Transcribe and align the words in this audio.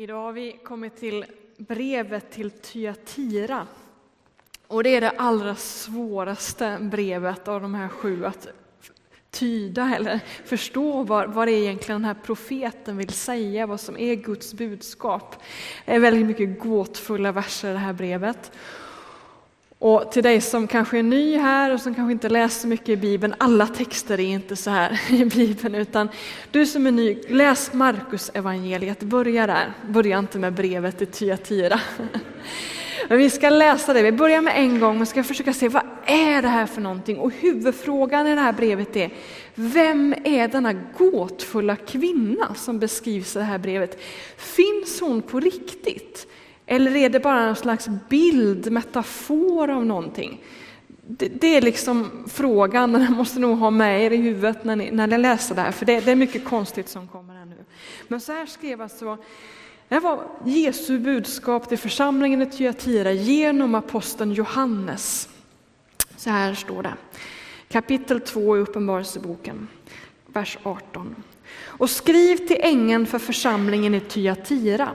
Idag 0.00 0.22
har 0.22 0.32
vi 0.32 0.52
kommit 0.64 0.96
till 0.96 1.24
brevet 1.56 2.30
till 2.30 2.50
Tyatira. 2.50 3.66
Och 4.66 4.82
det 4.82 4.96
är 4.96 5.00
det 5.00 5.10
allra 5.10 5.54
svåraste 5.54 6.78
brevet 6.80 7.48
av 7.48 7.60
de 7.60 7.74
här 7.74 7.88
sju 7.88 8.26
att 8.26 8.48
tyda 9.30 9.96
eller 9.96 10.20
förstå 10.44 11.02
vad, 11.02 11.32
vad 11.34 11.48
det 11.48 11.52
är 11.52 11.62
egentligen 11.62 12.02
den 12.02 12.14
här 12.14 12.22
profeten 12.22 12.96
vill 12.96 13.12
säga, 13.12 13.66
vad 13.66 13.80
som 13.80 13.98
är 13.98 14.14
Guds 14.14 14.54
budskap. 14.54 15.36
Det 15.86 15.94
är 15.94 15.98
väldigt 15.98 16.26
mycket 16.26 16.60
gåtfulla 16.60 17.32
verser 17.32 17.70
i 17.70 17.72
det 17.72 17.78
här 17.78 17.92
brevet. 17.92 18.52
Och 19.80 20.12
till 20.12 20.22
dig 20.22 20.40
som 20.40 20.66
kanske 20.66 20.98
är 20.98 21.02
ny 21.02 21.36
här 21.36 21.74
och 21.74 21.80
som 21.80 21.94
kanske 21.94 22.12
inte 22.12 22.28
läst 22.28 22.60
så 22.60 22.68
mycket 22.68 22.88
i 22.88 22.96
Bibeln, 22.96 23.34
alla 23.38 23.66
texter 23.66 24.20
är 24.20 24.24
inte 24.24 24.56
så 24.56 24.70
här 24.70 25.00
i 25.12 25.24
Bibeln, 25.24 25.74
utan 25.74 26.08
du 26.50 26.66
som 26.66 26.86
är 26.86 26.90
ny, 26.90 27.18
läs 27.28 27.72
Markus 27.72 28.30
evangeliet. 28.34 29.00
börja 29.00 29.46
där, 29.46 29.72
börja 29.88 30.18
inte 30.18 30.38
med 30.38 30.52
brevet 30.52 30.98
till 30.98 31.06
Tyatira. 31.06 31.80
Men 33.08 33.18
vi 33.18 33.30
ska 33.30 33.50
läsa 33.50 33.92
det, 33.92 34.02
vi 34.02 34.12
börjar 34.12 34.40
med 34.40 34.54
en 34.56 34.80
gång 34.80 35.00
och 35.00 35.08
ska 35.08 35.24
försöka 35.24 35.52
se 35.52 35.68
vad 35.68 35.82
är 36.06 36.42
det 36.42 36.48
här 36.48 36.66
för 36.66 36.80
någonting? 36.80 37.18
Och 37.18 37.32
huvudfrågan 37.32 38.26
i 38.26 38.34
det 38.34 38.40
här 38.40 38.52
brevet 38.52 38.96
är, 38.96 39.10
vem 39.54 40.14
är 40.24 40.48
denna 40.48 40.72
gåtfulla 40.72 41.76
kvinna 41.76 42.54
som 42.54 42.78
beskrivs 42.78 43.36
i 43.36 43.38
det 43.38 43.44
här 43.44 43.58
brevet? 43.58 44.02
Finns 44.36 45.00
hon 45.00 45.22
på 45.22 45.40
riktigt? 45.40 46.26
Eller 46.70 46.96
är 46.96 47.08
det 47.08 47.20
bara 47.20 47.40
en 47.40 47.56
slags 47.56 47.88
bild, 48.08 48.72
metafor 48.72 49.70
av 49.70 49.86
någonting? 49.86 50.40
Det, 51.06 51.28
det 51.28 51.56
är 51.56 51.60
liksom 51.60 52.10
frågan, 52.26 52.92
den 52.92 53.12
måste 53.12 53.38
nog 53.38 53.58
ha 53.58 53.70
med 53.70 54.04
er 54.04 54.10
i 54.10 54.16
huvudet 54.16 54.64
när 54.64 54.76
ni, 54.76 54.90
när 54.90 55.06
ni 55.06 55.18
läser 55.18 55.54
det 55.54 55.60
här, 55.60 55.72
för 55.72 55.86
det, 55.86 56.00
det 56.00 56.10
är 56.10 56.16
mycket 56.16 56.44
konstigt 56.44 56.88
som 56.88 57.08
kommer 57.08 57.34
här 57.34 57.44
nu. 57.44 57.64
Men 58.08 58.20
så 58.20 58.32
här 58.32 58.46
skrev 58.46 58.82
alltså 58.82 59.18
det 59.88 60.00
var 60.00 60.20
Jesu 60.44 60.98
budskap 60.98 61.68
till 61.68 61.78
församlingen 61.78 62.42
i 62.42 62.46
Tyatira 62.46 63.12
genom 63.12 63.74
aposteln 63.74 64.32
Johannes. 64.32 65.28
Så 66.16 66.30
här 66.30 66.54
står 66.54 66.82
det, 66.82 66.94
kapitel 67.68 68.20
2 68.20 68.56
i 68.56 68.60
Uppenbarelseboken, 68.60 69.68
vers 70.26 70.58
18. 70.62 71.14
Och 71.64 71.90
skriv 71.90 72.36
till 72.36 72.60
ängeln 72.60 73.06
för 73.06 73.18
församlingen 73.18 73.94
i 73.94 74.00
Tyatira. 74.00 74.90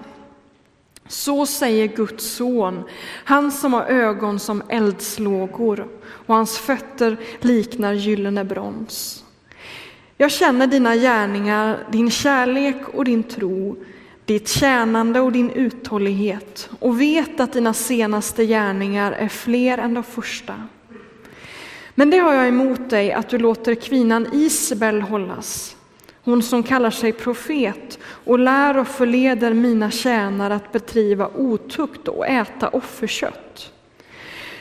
Så 1.07 1.45
säger 1.45 1.87
Guds 1.87 2.25
son, 2.25 2.83
han 3.23 3.51
som 3.51 3.73
har 3.73 3.85
ögon 3.85 4.39
som 4.39 4.63
eldslågor 4.69 5.87
och 6.05 6.35
hans 6.35 6.57
fötter 6.57 7.17
liknar 7.39 7.93
gyllene 7.93 8.43
brons. 8.43 9.23
Jag 10.17 10.31
känner 10.31 10.67
dina 10.67 10.95
gärningar, 10.95 11.87
din 11.91 12.11
kärlek 12.11 12.89
och 12.93 13.05
din 13.05 13.23
tro, 13.23 13.75
ditt 14.25 14.47
tjänande 14.47 15.19
och 15.19 15.31
din 15.31 15.51
uthållighet 15.51 16.69
och 16.79 17.01
vet 17.01 17.39
att 17.39 17.53
dina 17.53 17.73
senaste 17.73 18.45
gärningar 18.45 19.11
är 19.11 19.27
fler 19.27 19.77
än 19.77 19.93
de 19.93 20.03
första. 20.03 20.53
Men 21.95 22.09
det 22.09 22.17
har 22.17 22.33
jag 22.33 22.47
emot 22.47 22.89
dig 22.89 23.11
att 23.11 23.29
du 23.29 23.37
låter 23.37 23.75
kvinnan 23.75 24.27
Isabel 24.33 25.01
hållas 25.01 25.72
hon 26.23 26.43
som 26.43 26.63
kallar 26.63 26.89
sig 26.89 27.11
profet 27.11 27.99
och 28.03 28.39
lär 28.39 28.77
och 28.77 28.87
förleder 28.87 29.53
mina 29.53 29.91
tjänare 29.91 30.55
att 30.55 30.71
bedriva 30.71 31.29
otukt 31.35 32.07
och 32.07 32.27
äta 32.27 32.69
offerkött. 32.69 33.71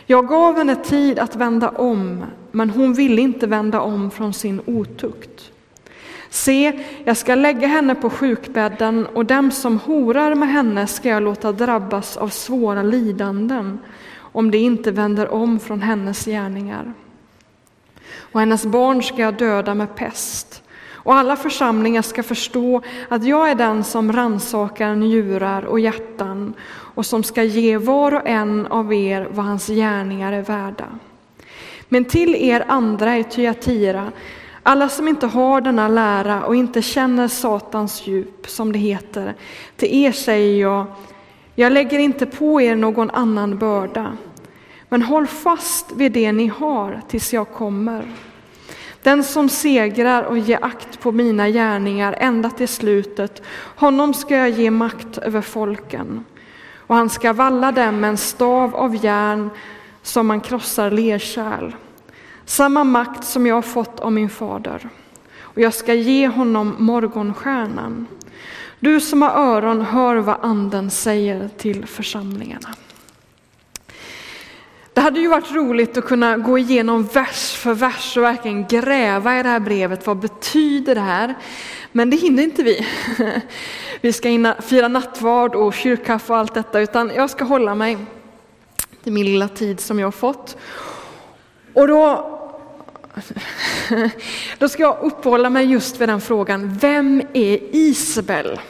Jag 0.07 0.29
gav 0.29 0.57
henne 0.57 0.77
tid 0.77 1.19
att 1.19 1.37
vända 1.37 1.69
om, 1.69 2.25
men 2.51 2.71
hon 2.71 2.95
ville 2.95 3.23
inte 3.23 3.47
vända 3.47 3.81
om 3.81 4.11
från 4.11 4.35
sin 4.35 4.61
otukt. 4.67 5.51
Se, 6.31 6.85
jag 7.05 7.17
ska 7.17 7.35
lägga 7.35 7.67
henne 7.67 7.95
på 7.95 8.11
sjukbädden 8.11 9.07
och 9.07 9.27
dem 9.27 9.51
som 9.51 9.79
horar 9.79 10.35
med 10.35 10.49
henne 10.49 10.87
ska 10.87 11.09
jag 11.09 11.23
låta 11.23 11.53
drabbas 11.53 12.17
av 12.17 12.29
svåra 12.29 12.83
lidanden 12.83 13.79
om 14.17 14.51
de 14.51 14.59
inte 14.59 14.91
vänder 14.91 15.29
om 15.29 15.61
från 15.61 15.83
hennes 15.83 16.25
gärningar. 16.25 16.93
Och 18.17 18.41
hennes 18.41 18.67
barn 18.67 19.03
ska 19.03 19.17
jag 19.17 19.37
döda 19.37 19.75
med 19.75 19.97
pest 19.97 20.62
och 21.05 21.15
alla 21.15 21.37
församlingar 21.37 22.03
ska 22.03 22.23
förstå 22.23 22.83
att 23.09 23.25
jag 23.25 23.51
är 23.51 23.55
den 23.55 23.85
som 23.85 24.13
ransakar 24.13 24.95
njurar 24.95 25.65
och 25.65 25.81
hjärtan 25.81 26.55
och 26.71 27.07
som 27.07 27.23
ska 27.23 27.43
ge 27.43 27.77
var 27.77 28.15
och 28.15 28.29
en 28.29 28.67
av 28.67 28.95
er 28.95 29.29
vad 29.31 29.45
hans 29.45 29.67
gärningar 29.67 30.33
är 30.33 30.43
värda. 30.43 30.87
Men 31.89 32.05
till 32.05 32.35
er 32.35 32.65
andra 32.69 33.19
i 33.19 33.25
Tyatira, 33.25 34.13
alla 34.63 34.89
som 34.89 35.09
inte 35.09 35.27
har 35.27 35.61
denna 35.61 35.89
lära 35.89 36.45
och 36.45 36.57
inte 36.57 36.83
känner 36.83 37.29
Satans 37.29 38.07
djup, 38.07 38.49
som 38.49 38.73
det 38.73 38.79
heter, 38.79 39.35
till 39.77 39.95
er 40.05 40.13
säger 40.13 40.61
jag, 40.61 40.87
jag 41.55 41.73
lägger 41.73 41.99
inte 41.99 42.27
på 42.27 42.61
er 42.61 42.77
någon 42.77 43.11
annan 43.11 43.59
börda, 43.59 44.17
men 44.89 45.03
håll 45.03 45.27
fast 45.27 45.93
vid 45.93 46.13
det 46.13 46.33
ni 46.33 46.47
har 46.47 47.01
tills 47.09 47.33
jag 47.33 47.49
kommer. 47.49 48.05
Den 49.03 49.25
som 49.25 49.49
segrar 49.49 50.23
och 50.23 50.39
ger 50.39 50.65
akt 50.65 51.01
på 51.01 51.13
mina 51.13 51.49
gärningar 51.49 52.17
ända 52.19 52.51
till 52.51 52.69
slutet, 52.69 53.43
honom 53.77 54.15
ska 54.15 54.37
jag 54.37 54.51
ge 54.51 54.71
makt 54.71 55.19
över 55.19 55.41
folken. 55.41 56.25
Och 56.77 56.97
han 56.97 57.11
ska 57.11 57.33
valla 57.33 57.73
dem 57.73 58.01
med 58.01 58.11
en 58.11 58.17
stav 58.17 58.77
av 58.77 59.05
järn 59.05 59.51
som 60.03 60.27
man 60.27 60.41
krossar 60.41 60.91
lerkärl. 60.91 61.73
Samma 62.45 62.85
makt 62.85 63.25
som 63.25 63.47
jag 63.47 63.55
har 63.55 63.63
fått 63.63 64.01
av 64.01 64.13
min 64.13 64.31
fader. 64.31 64.89
Och 65.41 65.61
jag 65.61 65.75
ska 65.75 65.95
ge 65.95 66.29
honom 66.29 66.75
morgonstjärnan. 66.79 68.07
Du 68.81 69.01
som 69.01 69.23
har 69.23 69.31
öron, 69.31 69.81
hör 69.81 70.17
vad 70.17 70.37
anden 70.43 70.91
säger 70.91 71.49
till 71.57 71.87
församlingarna. 71.87 72.69
Det 74.95 75.01
hade 75.01 75.21
ju 75.21 75.29
varit 75.29 75.53
roligt 75.53 75.97
att 75.97 76.05
kunna 76.05 76.37
gå 76.37 76.59
igenom 76.59 77.05
vers 77.05 77.57
för 77.57 77.75
vers 77.75 78.17
och 78.17 78.23
verkligen 78.23 78.67
gräva 78.67 79.41
i 79.41 79.43
det 79.43 79.49
här 79.49 79.61
brevet. 79.61 80.07
Vad 80.07 80.17
betyder 80.17 80.95
det 80.95 81.01
här? 81.01 81.35
Men 81.93 82.11
det 82.11 82.17
hinner 82.17 82.43
inte 82.43 82.63
vi. 82.63 82.87
Vi 84.01 84.13
ska 84.13 84.29
hinna 84.29 84.57
fira 84.63 84.89
nattvard 84.89 85.55
och 85.55 85.75
kyrkkaffe 85.75 86.33
och 86.33 86.39
allt 86.39 86.55
detta, 86.55 86.81
utan 86.81 87.11
jag 87.15 87.31
ska 87.31 87.45
hålla 87.45 87.75
mig 87.75 87.99
till 89.03 89.13
min 89.13 89.27
lilla 89.27 89.49
tid 89.49 89.81
som 89.81 89.99
jag 89.99 90.07
har 90.07 90.13
fått. 90.13 90.57
Och 91.75 91.89
då, 91.89 92.29
då 94.59 94.69
ska 94.69 94.83
jag 94.83 94.99
uppehålla 95.03 95.51
mig 95.51 95.67
just 95.67 96.01
vid 96.01 96.09
den 96.09 96.21
frågan, 96.21 96.79
vem 96.81 97.23
är 97.33 97.59
Isabel? 97.77 98.61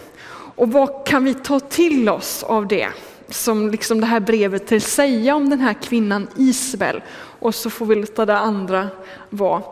Och 0.54 0.72
vad 0.72 1.06
kan 1.06 1.24
vi 1.24 1.34
ta 1.34 1.60
till 1.60 2.08
oss 2.08 2.42
av 2.42 2.66
det? 2.66 2.88
Som 3.34 3.70
liksom 3.70 4.00
det 4.00 4.06
här 4.06 4.20
brevet 4.20 4.66
till 4.66 4.82
säga 4.82 5.34
om 5.34 5.50
den 5.50 5.60
här 5.60 5.74
kvinnan 5.74 6.28
Isabel. 6.36 7.02
Och 7.38 7.54
så 7.54 7.70
får 7.70 7.86
vi 7.86 7.94
låta 7.94 8.26
det 8.26 8.38
andra 8.38 8.88
vara. 9.30 9.62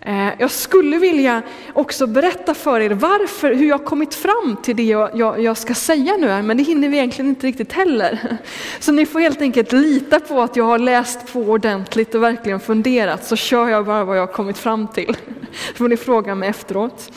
Eh, 0.00 0.28
jag 0.38 0.50
skulle 0.50 0.98
vilja 0.98 1.42
också 1.72 2.06
berätta 2.06 2.54
för 2.54 2.80
er 2.80 2.90
varför, 2.90 3.54
hur 3.54 3.68
jag 3.68 3.84
kommit 3.84 4.14
fram 4.14 4.56
till 4.62 4.76
det 4.76 4.82
jag, 4.82 5.10
jag, 5.14 5.40
jag, 5.40 5.56
ska 5.56 5.74
säga 5.74 6.16
nu 6.16 6.28
här, 6.28 6.42
men 6.42 6.56
det 6.56 6.62
hinner 6.62 6.88
vi 6.88 6.96
egentligen 6.96 7.28
inte 7.28 7.46
riktigt 7.46 7.72
heller. 7.72 8.38
Så 8.80 8.92
ni 8.92 9.06
får 9.06 9.20
helt 9.20 9.40
enkelt 9.40 9.72
lita 9.72 10.20
på 10.20 10.40
att 10.40 10.56
jag 10.56 10.64
har 10.64 10.78
läst 10.78 11.32
på 11.32 11.40
ordentligt 11.40 12.14
och 12.14 12.22
verkligen 12.22 12.60
funderat, 12.60 13.26
så 13.26 13.36
kör 13.36 13.68
jag 13.68 13.86
bara 13.86 14.04
vad 14.04 14.16
jag 14.16 14.22
har 14.22 14.32
kommit 14.32 14.58
fram 14.58 14.88
till. 14.88 15.16
Så 15.68 15.74
får 15.74 15.88
ni 15.88 15.96
fråga 15.96 16.34
mig 16.34 16.48
efteråt. 16.48 17.12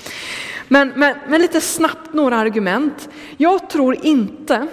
Men, 0.68 0.94
men, 0.96 1.16
men 1.28 1.42
lite 1.42 1.62
snabbt 1.62 2.14
några 2.14 2.38
argument. 2.38 3.10
Jag 3.38 3.70
tror 3.70 4.06
inte 4.06 4.68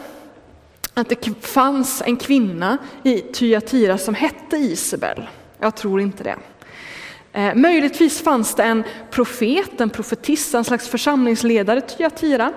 att 1.01 1.09
det 1.09 1.47
fanns 1.47 2.03
en 2.07 2.17
kvinna 2.17 2.79
i 3.03 3.21
Tyatira 3.21 3.99
som 3.99 4.15
hette 4.15 4.57
Isabel. 4.57 5.27
Jag 5.61 5.77
tror 5.77 6.01
inte 6.01 6.25
det. 6.25 6.37
Eh, 7.33 7.55
möjligtvis 7.55 8.23
fanns 8.23 8.55
det 8.55 8.63
en 8.63 8.85
profet, 9.11 9.81
en 9.81 9.91
profetissa, 9.91 10.59
en 10.59 10.65
slags 10.65 10.89
församlingsledare 10.89 11.79
i 11.79 11.83
Tyatira 11.83 12.53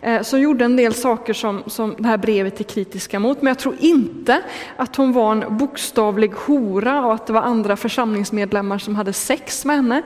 eh, 0.00 0.22
som 0.22 0.40
gjorde 0.40 0.64
en 0.64 0.76
del 0.76 0.94
saker 0.94 1.32
som, 1.32 1.62
som 1.66 1.94
det 1.98 2.08
här 2.08 2.16
brevet 2.16 2.60
är 2.60 2.64
kritiska 2.64 3.18
mot. 3.18 3.42
Men 3.42 3.50
jag 3.50 3.58
tror 3.58 3.76
inte 3.80 4.42
att 4.76 4.96
hon 4.96 5.12
var 5.12 5.32
en 5.32 5.56
bokstavlig 5.58 6.32
hora 6.32 7.06
och 7.06 7.14
att 7.14 7.26
det 7.26 7.32
var 7.32 7.42
andra 7.42 7.76
församlingsmedlemmar 7.76 8.78
som 8.78 8.96
hade 8.96 9.12
sex 9.12 9.64
med 9.64 9.76
henne. 9.76 10.02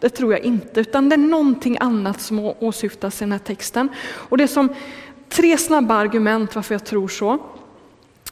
Det 0.00 0.08
tror 0.08 0.32
jag 0.32 0.40
inte, 0.40 0.80
utan 0.80 1.08
det 1.08 1.14
är 1.14 1.18
någonting 1.18 1.76
annat 1.80 2.20
som 2.20 2.38
åsyftas 2.58 3.22
i 3.22 3.24
den 3.24 3.32
här 3.32 3.38
texten. 3.38 3.88
Och 4.02 4.38
det 4.38 4.48
som 4.48 4.68
Tre 5.30 5.58
snabba 5.58 5.94
argument 5.94 6.54
varför 6.54 6.74
jag 6.74 6.84
tror 6.84 7.08
så. 7.08 7.38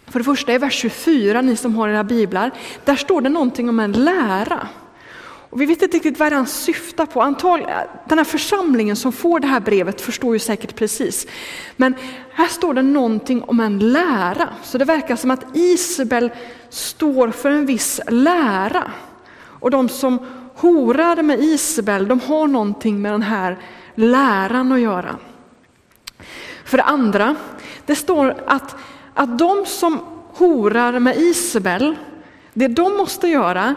För 0.07 0.19
det 0.19 0.25
första 0.25 0.53
i 0.53 0.59
vers 0.59 0.75
24, 0.75 1.43
ni 1.43 1.57
som 1.57 1.75
har 1.75 1.89
era 1.89 2.05
biblar, 2.05 2.51
där 2.85 2.97
står 2.97 3.21
det 3.21 3.29
någonting 3.29 3.69
om 3.69 3.81
en 3.81 3.93
lära. 3.93 4.69
Och 5.51 5.61
vi 5.61 5.67
vet 5.67 5.83
inte 5.83 5.97
riktigt 5.97 6.19
vad 6.19 6.33
han 6.33 6.47
syftar 6.47 7.07
på. 7.07 7.23
Antal, 7.23 7.67
den 8.09 8.19
här 8.19 8.25
församlingen 8.25 8.97
som 8.97 9.13
får 9.13 9.41
det 9.41 9.47
här 9.47 9.61
brevet 9.61 10.01
förstår 10.01 10.35
ju 10.35 10.39
säkert 10.39 10.75
precis. 10.75 11.27
Men 11.77 11.95
här 12.33 12.47
står 12.47 12.75
det 12.75 12.83
någonting 12.83 13.43
om 13.43 13.61
en 13.61 13.93
lära. 13.93 14.49
Så 14.63 14.79
det 14.79 14.85
verkar 14.85 15.17
som 15.17 15.31
att 15.31 15.57
Isabel 15.57 16.31
står 16.69 17.31
för 17.31 17.51
en 17.51 17.67
viss 17.67 18.01
lära. 18.09 18.93
Och 19.61 19.71
de 19.71 19.89
som 19.89 20.19
horar 20.55 21.23
med 21.23 21.41
Isabel, 21.41 22.09
de 22.09 22.21
har 22.21 22.47
någonting 22.47 23.03
med 23.03 23.13
den 23.13 23.23
här 23.23 23.59
läran 23.95 24.73
att 24.73 24.81
göra. 24.81 25.17
För 26.69 26.77
det 26.77 26.85
andra 26.85 27.37
Det 27.87 27.95
står 27.95 28.35
att, 28.47 28.77
att 29.15 29.39
de 29.39 29.67
som 29.67 30.01
horar 30.35 30.99
med 30.99 31.17
Isabel, 31.17 31.97
det 32.55 32.69
de 32.69 32.97
måste 32.97 33.29
göra, 33.29 33.75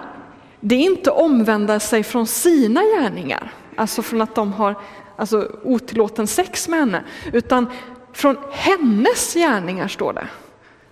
det 0.60 0.76
är 0.76 0.80
inte 0.80 1.12
omvända 1.12 1.80
sig 1.80 2.04
från 2.04 2.28
sina 2.28 2.82
gärningar, 2.82 3.52
alltså 3.76 4.02
från 4.02 4.22
att 4.22 4.36
de 4.36 4.54
har 4.54 4.76
alltså, 5.16 5.52
otillåten 5.64 6.28
sex 6.28 6.68
med 6.68 6.80
henne, 6.80 7.04
utan 7.34 7.70
från 8.14 8.38
hennes 8.52 9.34
gärningar 9.34 9.88
står 9.88 10.14
det. 10.14 10.28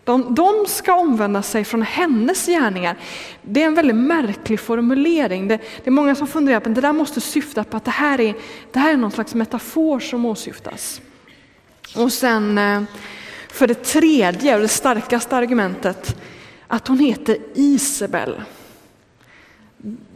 De, 0.03 0.35
de 0.35 0.65
ska 0.67 0.95
omvända 0.95 1.41
sig 1.41 1.63
från 1.63 1.81
hennes 1.81 2.45
gärningar. 2.45 2.97
Det 3.41 3.61
är 3.61 3.65
en 3.65 3.75
väldigt 3.75 3.95
märklig 3.95 4.59
formulering. 4.59 5.47
Det, 5.47 5.57
det 5.57 5.89
är 5.89 5.91
många 5.91 6.15
som 6.15 6.27
funderar 6.27 6.59
på 6.59 6.69
att 6.69 6.75
det 6.75 6.81
där 6.81 6.93
måste 6.93 7.21
syfta 7.21 7.63
på 7.63 7.77
att 7.77 7.85
det 7.85 7.91
här 7.91 8.21
är, 8.21 8.35
det 8.71 8.79
här 8.79 8.93
är 8.93 8.97
någon 8.97 9.11
slags 9.11 9.35
metafor 9.35 9.99
som 9.99 10.25
åsyftas. 10.25 11.01
Och 11.95 12.13
sen 12.13 12.57
eh, 12.57 12.81
för 13.47 13.67
det 13.67 13.83
tredje, 13.83 14.55
och 14.55 14.61
det 14.61 14.67
starkaste 14.67 15.35
argumentet, 15.35 16.15
att 16.67 16.87
hon 16.87 16.99
heter 16.99 17.37
Isabel. 17.55 18.41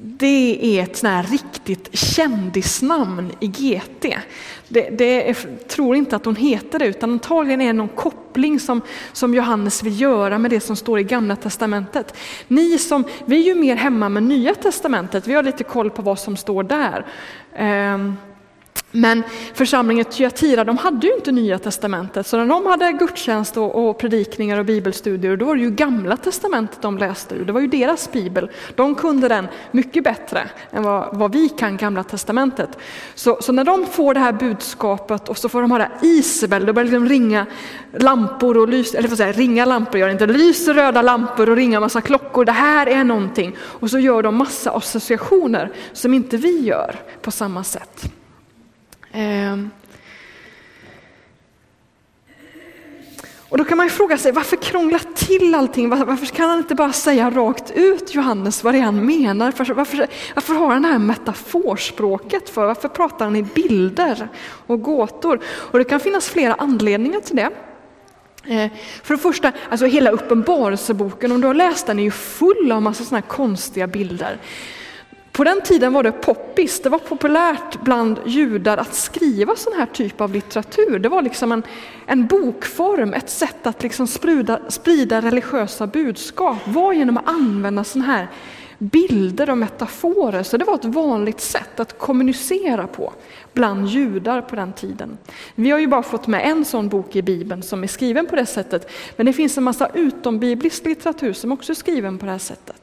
Det 0.01 0.80
är 0.80 0.83
ett 0.83 0.98
sånt 0.98 1.31
riktigt 1.31 1.89
kändisnamn 1.98 3.31
i 3.39 3.48
GT. 3.48 4.18
Det, 4.68 4.89
det 4.89 5.30
är, 5.30 5.33
tror 5.68 5.95
inte 5.95 6.15
att 6.15 6.25
hon 6.25 6.36
heter 6.36 6.80
det, 6.80 6.86
utan 6.86 7.12
antagligen 7.12 7.62
är 7.62 7.68
det 7.68 7.74
någon 7.74 7.88
koppling 7.88 8.60
som, 8.60 8.81
som 9.13 9.33
Johannes 9.33 9.83
vill 9.83 10.01
göra 10.01 10.38
med 10.38 10.51
det 10.51 10.60
som 10.60 10.75
står 10.75 11.00
i 11.00 11.04
Gamla 11.04 11.36
Testamentet. 11.36 12.18
Ni 12.48 12.77
som, 12.77 13.04
vi 13.25 13.39
är 13.42 13.44
ju 13.44 13.56
mer 13.56 13.75
hemma 13.75 14.10
med 14.10 14.24
Nya 14.24 14.56
Testamentet, 14.56 15.27
vi 15.27 15.33
har 15.33 15.44
lite 15.44 15.63
koll 15.63 15.89
på 15.89 16.01
vad 16.01 16.19
som 16.19 16.38
står 16.38 16.63
där. 16.63 17.06
Um, 17.94 18.18
men 18.95 19.24
församlingen 19.54 20.06
Tyatira, 20.06 20.63
de 20.63 20.78
hade 20.78 21.07
ju 21.07 21.13
inte 21.13 21.31
Nya 21.31 21.60
Testamentet, 21.60 22.28
så 22.28 22.38
när 22.38 22.45
de 22.45 22.66
hade 22.66 22.92
gudstjänst 22.92 23.57
och, 23.57 23.90
och 23.90 23.98
predikningar 23.98 24.57
och 24.57 24.66
bibelstudier, 24.66 25.38
då 25.38 25.45
var 25.45 25.56
det 25.56 25.62
ju 25.62 25.72
Gamla 25.72 26.18
Testamentet 26.18 26.81
de 26.81 26.98
läste 26.98 27.36
ur. 27.36 27.45
Det 27.45 27.54
var 27.54 27.62
ju 27.62 27.68
deras 27.68 28.12
bibel. 28.12 28.51
De 28.75 28.95
kunde 28.95 29.28
den 29.28 29.48
mycket 29.72 30.04
bättre 30.04 30.50
än 30.72 30.84
vad, 30.84 31.18
vad 31.18 31.34
vi 31.34 31.50
kan 31.50 31.78
Gamla 31.78 32.04
Testamentet. 32.04 32.69
Så, 33.16 33.38
så, 33.42 33.51
när 33.51 33.63
de 33.63 33.86
får 33.86 34.13
det 34.13 34.19
här 34.19 34.34
budskapet 34.34 35.30
och 35.30 35.38
så 35.38 35.50
får 35.50 35.62
de 35.62 35.72
höra 35.72 35.92
Isabel, 36.01 36.66
då 36.66 36.74
börjar 36.74 36.92
de 36.92 37.10
ringa 37.10 37.46
lampor 37.98 38.57
och 38.57 38.69
lyser, 38.69 38.98
eller 38.98 39.10
får 39.10 39.16
säga, 39.16 39.31
ringa 39.31 39.66
lampor 39.66 40.00
gör 40.00 40.07
det 40.07 40.13
inte, 40.13 40.28
lyser 40.28 40.74
röda 40.74 41.01
lampor 41.01 41.50
och 41.50 41.56
ringa 41.56 41.80
massa 41.80 42.01
klockor. 42.01 42.46
Det 42.46 42.51
här 42.51 42.88
är 42.88 43.04
någonting. 43.04 43.56
Och 43.60 43.89
så 43.89 44.00
gör 44.00 44.24
de 44.24 44.36
massa 44.36 44.72
associationer 44.72 45.72
som 45.94 46.13
inte 46.13 46.38
vi 46.38 46.60
gör 46.60 46.96
på 47.22 47.31
samma 47.31 47.63
sätt. 47.63 48.13
Ehm. 49.13 49.69
Och 53.50 53.57
då 53.57 53.65
kan 53.65 53.77
man 53.77 53.86
ju 53.86 53.89
fråga 53.89 54.18
sig, 54.18 54.31
varför 54.31 54.56
krångla 54.56 55.00
till 55.00 55.56
allting? 55.56 55.89
Varför 55.89 56.25
kan 56.25 56.50
han 56.50 56.60
inte 56.60 56.75
bara 56.75 56.94
säga 56.94 57.30
rakt 57.30 57.71
ut, 57.71 58.15
Johannes, 58.15 58.63
vad 58.63 58.74
det 58.74 58.77
är 58.77 58.83
han 58.83 59.06
menar? 59.06 59.54
Varför, 59.57 59.74
varför, 59.74 60.07
varför 60.36 60.54
har 60.54 60.69
han 60.74 60.81
det 60.81 60.88
här 60.88 61.00
metaforspråket 61.00 62.50
för? 62.50 62.65
Varför 62.65 62.89
pratar 62.89 63.25
han 63.25 63.36
i 63.36 63.44
bilder 63.44 64.27
och 64.68 64.81
gåtor? 64.81 65.39
Och 65.45 65.77
det 65.77 65.83
kan 65.83 66.00
finnas 66.00 66.30
flera 66.30 66.54
anledningar 66.54 67.19
till 67.19 67.36
det. 67.36 67.50
Ehm, 68.45 68.69
för 69.04 69.13
det 69.13 69.21
första, 69.21 69.51
alltså 69.69 69.86
hela 69.86 70.10
Uppenbarelseboken, 70.10 71.31
om 71.31 71.42
du 71.42 71.48
har 71.48 71.54
läst 71.54 71.88
den, 71.88 72.00
är 72.00 72.04
ju 72.04 72.12
full 72.12 72.71
av 72.71 72.81
massa 72.81 73.04
sådana 73.04 73.21
här 73.21 73.36
konstiga 73.36 73.88
bilder. 73.88 74.39
På 75.34 75.44
den 75.44 75.62
tiden 75.62 75.94
var 75.94 76.04
det 76.04 76.12
poppis, 76.12 76.82
det 76.82 76.90
var 76.90 77.00
populärt 77.00 77.82
bland 77.82 78.20
judar 78.26 78.78
att 78.78 78.94
skriva 78.94 79.56
sån 79.56 79.74
här 79.74 79.86
typ 79.86 80.22
av 80.22 80.34
litteratur. 80.34 81.00
Det 81.00 81.10
var 81.10 81.22
liksom 81.22 81.52
en, 81.52 81.64
en 82.06 82.28
bokform, 82.28 83.14
ett 83.14 83.30
sätt 83.30 83.68
att 83.68 83.84
liksom 83.84 84.08
sprida, 84.08 84.60
sprida 84.68 85.22
religiösa 85.22 85.88
budskap 85.88 86.58
var 86.66 86.94
genom 86.94 87.18
att 87.18 87.28
använda 87.28 87.84
såna 87.84 88.06
här 88.06 88.28
bilder 88.78 89.50
och 89.50 89.58
metaforer. 89.58 90.44
Så 90.44 90.58
det 90.58 90.66
var 90.66 90.76
ett 90.76 90.86
vanligt 90.86 91.42
sätt 91.42 91.80
att 91.80 91.98
kommunicera 91.98 92.88
på 92.88 93.14
bland 93.54 93.88
judar 93.88 94.42
på 94.42 94.56
den 94.56 94.74
tiden. 94.74 95.18
Vi 95.56 95.72
har 95.72 95.80
ju 95.80 95.88
bara 95.88 96.04
fått 96.04 96.28
med 96.28 96.46
en 96.46 96.66
sån 96.66 96.90
bok 96.90 97.16
i 97.16 97.22
Bibeln 97.22 97.64
som 97.64 97.84
är 97.84 97.88
skriven 97.88 98.26
på 98.26 98.36
det 98.36 98.46
sättet, 98.46 98.92
men 99.16 99.26
det 99.26 99.34
finns 99.34 99.58
en 99.58 99.64
massa 99.64 99.90
utombiblisk 99.94 100.86
litteratur 100.86 101.34
som 101.34 101.52
också 101.52 101.72
är 101.72 101.76
skriven 101.76 102.18
på 102.18 102.26
det 102.26 102.32
här 102.32 102.40
sättet. 102.40 102.83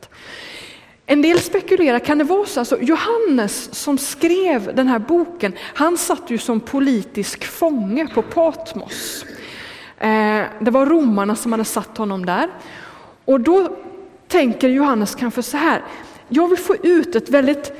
En 1.10 1.22
del 1.22 1.40
spekulerar, 1.40 1.98
kan 1.98 2.18
det 2.18 2.24
vara 2.24 2.46
så? 2.46 2.60
Alltså 2.60 2.78
Johannes 2.80 3.74
som 3.74 3.98
skrev 3.98 4.74
den 4.74 4.88
här 4.88 4.98
boken, 4.98 5.52
han 5.74 5.98
satt 5.98 6.30
ju 6.30 6.38
som 6.38 6.60
politisk 6.60 7.44
fånge 7.44 8.08
på 8.14 8.22
Patmos. 8.22 9.24
Eh, 9.98 10.42
det 10.60 10.70
var 10.70 10.86
romarna 10.86 11.36
som 11.36 11.52
hade 11.52 11.64
satt 11.64 11.96
honom 11.98 12.26
där. 12.26 12.48
Och 13.24 13.40
då 13.40 13.76
tänker 14.28 14.68
Johannes 14.68 15.14
kanske 15.14 15.42
så 15.42 15.56
här, 15.56 15.82
jag 16.28 16.48
vill 16.48 16.58
få 16.58 16.76
ut 16.76 17.16
ett 17.16 17.28
väldigt 17.28 17.72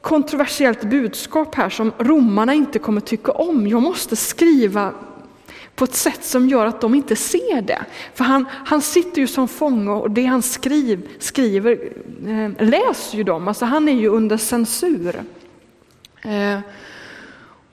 kontroversiellt 0.00 0.84
budskap 0.84 1.54
här 1.54 1.68
som 1.68 1.92
romarna 1.98 2.54
inte 2.54 2.78
kommer 2.78 3.00
tycka 3.00 3.32
om. 3.32 3.66
Jag 3.66 3.82
måste 3.82 4.16
skriva 4.16 4.92
på 5.74 5.84
ett 5.84 5.94
sätt 5.94 6.24
som 6.24 6.48
gör 6.48 6.66
att 6.66 6.80
de 6.80 6.94
inte 6.94 7.16
ser 7.16 7.62
det. 7.62 7.84
För 8.14 8.24
han, 8.24 8.46
han 8.64 8.82
sitter 8.82 9.20
ju 9.20 9.26
som 9.26 9.48
fånge 9.48 9.90
och 9.90 10.10
det 10.10 10.24
han 10.24 10.42
skriv, 10.42 11.08
skriver 11.18 11.78
eh, 12.26 12.66
läser 12.66 13.16
ju 13.16 13.24
de, 13.24 13.48
alltså 13.48 13.64
han 13.64 13.88
är 13.88 13.92
ju 13.92 14.08
under 14.08 14.36
censur. 14.36 15.22
Eh, 16.22 16.58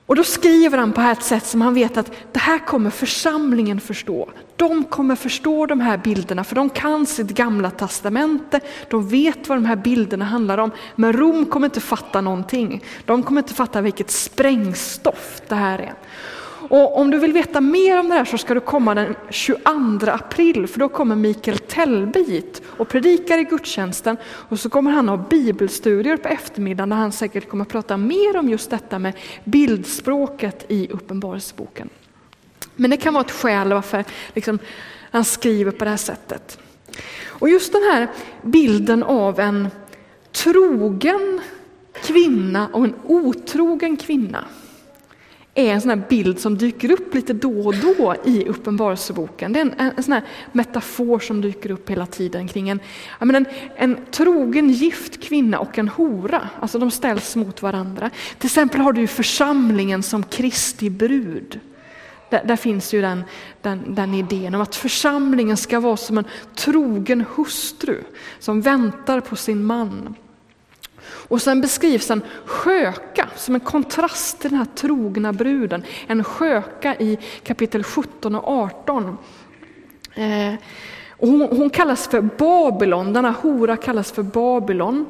och 0.09 0.15
då 0.15 0.23
skriver 0.23 0.77
han 0.77 0.93
på 0.93 1.01
ett 1.01 1.23
sätt 1.23 1.45
som 1.45 1.61
han 1.61 1.73
vet 1.73 1.97
att 1.97 2.11
det 2.31 2.39
här 2.39 2.59
kommer 2.59 2.89
församlingen 2.89 3.79
förstå. 3.79 4.29
De 4.55 4.83
kommer 4.83 5.15
förstå 5.15 5.65
de 5.65 5.79
här 5.79 5.97
bilderna 5.97 6.43
för 6.43 6.55
de 6.55 6.69
kan 6.69 7.05
sitt 7.05 7.29
gamla 7.29 7.71
testamente, 7.71 8.59
de 8.89 9.09
vet 9.09 9.49
vad 9.49 9.57
de 9.57 9.65
här 9.65 9.75
bilderna 9.75 10.25
handlar 10.25 10.57
om. 10.57 10.71
Men 10.95 11.13
Rom 11.13 11.45
kommer 11.45 11.67
inte 11.67 11.81
fatta 11.81 12.21
någonting. 12.21 12.83
De 13.05 13.23
kommer 13.23 13.41
inte 13.41 13.53
fatta 13.53 13.81
vilket 13.81 14.11
sprängstoff 14.11 15.41
det 15.47 15.55
här 15.55 15.79
är. 15.79 15.93
Och 16.69 16.97
om 16.97 17.11
du 17.11 17.19
vill 17.19 17.33
veta 17.33 17.61
mer 17.61 17.99
om 17.99 18.09
det 18.09 18.15
här 18.15 18.25
så 18.25 18.37
ska 18.37 18.53
du 18.53 18.59
komma 18.59 18.95
den 18.95 19.15
22 19.29 20.11
april, 20.11 20.67
för 20.67 20.79
då 20.79 20.89
kommer 20.89 21.15
Mikael 21.15 21.57
Tellbe 21.57 22.19
hit 22.19 22.61
och 22.77 22.89
predikar 22.89 23.37
i 23.37 23.43
gudstjänsten. 23.43 24.17
Och 24.23 24.59
så 24.59 24.69
kommer 24.69 24.91
han 24.91 25.09
ha 25.09 25.17
bibelstudier 25.17 26.17
på 26.17 26.27
eftermiddagen 26.27 26.89
där 26.89 26.97
han 26.97 27.11
säkert 27.11 27.49
kommer 27.49 27.65
prata 27.65 27.97
mer 27.97 28.37
om 28.37 28.49
just 28.49 28.69
detta 28.69 28.99
med 28.99 29.13
bildspråket 29.43 30.65
i 30.67 30.87
Uppenbarelseboken. 30.87 31.89
Men 32.75 32.91
det 32.91 32.97
kan 32.97 33.13
vara 33.13 33.25
ett 33.25 33.31
skäl 33.31 33.73
varför 33.73 34.05
liksom, 34.35 34.59
han 35.11 35.25
skriver 35.25 35.71
på 35.71 35.83
det 35.83 35.89
här 35.89 35.97
sättet. 35.97 36.59
Och 37.25 37.49
just 37.49 37.73
den 37.73 37.81
här 37.81 38.07
bilden 38.41 39.03
av 39.03 39.39
en 39.39 39.67
trogen 40.31 41.41
kvinna 41.93 42.67
och 42.73 42.83
en 42.83 42.95
otrogen 43.03 43.97
kvinna 43.97 44.45
är 45.53 45.73
en 45.73 45.81
sån 45.81 45.89
här 45.89 46.03
bild 46.09 46.39
som 46.39 46.57
dyker 46.57 46.91
upp 46.91 47.13
lite 47.13 47.33
då 47.33 47.65
och 47.65 47.75
då 47.75 48.15
i 48.25 48.45
Uppenbarelseboken. 48.47 49.53
Det 49.53 49.59
är 49.59 49.61
en, 49.61 49.93
en, 49.97 50.03
sån 50.03 50.13
här 50.13 50.23
metafor 50.51 51.19
som 51.19 51.41
dyker 51.41 51.71
upp 51.71 51.89
hela 51.89 52.05
tiden 52.05 52.47
kring 52.47 52.69
en, 52.69 52.79
en, 53.19 53.45
en 53.75 53.97
trogen 54.11 54.69
gift 54.69 55.23
kvinna 55.23 55.59
och 55.59 55.77
en 55.77 55.87
hora. 55.87 56.49
Alltså 56.59 56.79
de 56.79 56.91
ställs 56.91 57.35
mot 57.35 57.61
varandra. 57.61 58.09
Till 58.37 58.47
exempel 58.47 58.81
har 58.81 58.93
du 58.93 59.01
ju 59.01 59.07
församlingen 59.07 60.03
som 60.03 60.23
Kristi 60.23 60.89
brud. 60.89 61.59
Där, 62.29 62.43
där, 62.45 62.55
finns 62.55 62.93
ju 62.93 63.01
den, 63.01 63.23
den, 63.61 63.95
den 63.95 64.13
idén 64.13 64.55
om 64.55 64.61
att 64.61 64.75
församlingen 64.75 65.57
ska 65.57 65.79
vara 65.79 65.97
som 65.97 66.17
en 66.17 66.25
trogen 66.55 67.25
hustru 67.35 68.03
som 68.39 68.61
väntar 68.61 69.19
på 69.19 69.35
sin 69.35 69.63
man. 69.63 70.15
Och 71.03 71.41
sen 71.41 71.61
beskrivs 71.61 72.11
en 72.11 72.21
sköka 72.45 73.29
som 73.35 73.55
en 73.55 73.61
kontrast 73.61 74.39
till 74.39 74.49
den 74.49 74.59
här 74.59 74.67
trogna 74.75 75.33
bruden. 75.33 75.83
En 76.07 76.23
sköka 76.23 76.95
i 76.95 77.17
kapitel 77.43 77.83
17 77.83 78.35
och 78.35 78.47
18. 78.47 79.17
Eh, 80.15 80.53
och 81.17 81.27
hon, 81.27 81.41
hon, 81.41 81.69
kallas 81.69 82.07
för 82.07 82.21
Babylon, 82.21 83.13
denna 83.13 83.31
hora 83.31 83.77
kallas 83.77 84.11
för 84.11 84.23
Babylon. 84.23 85.05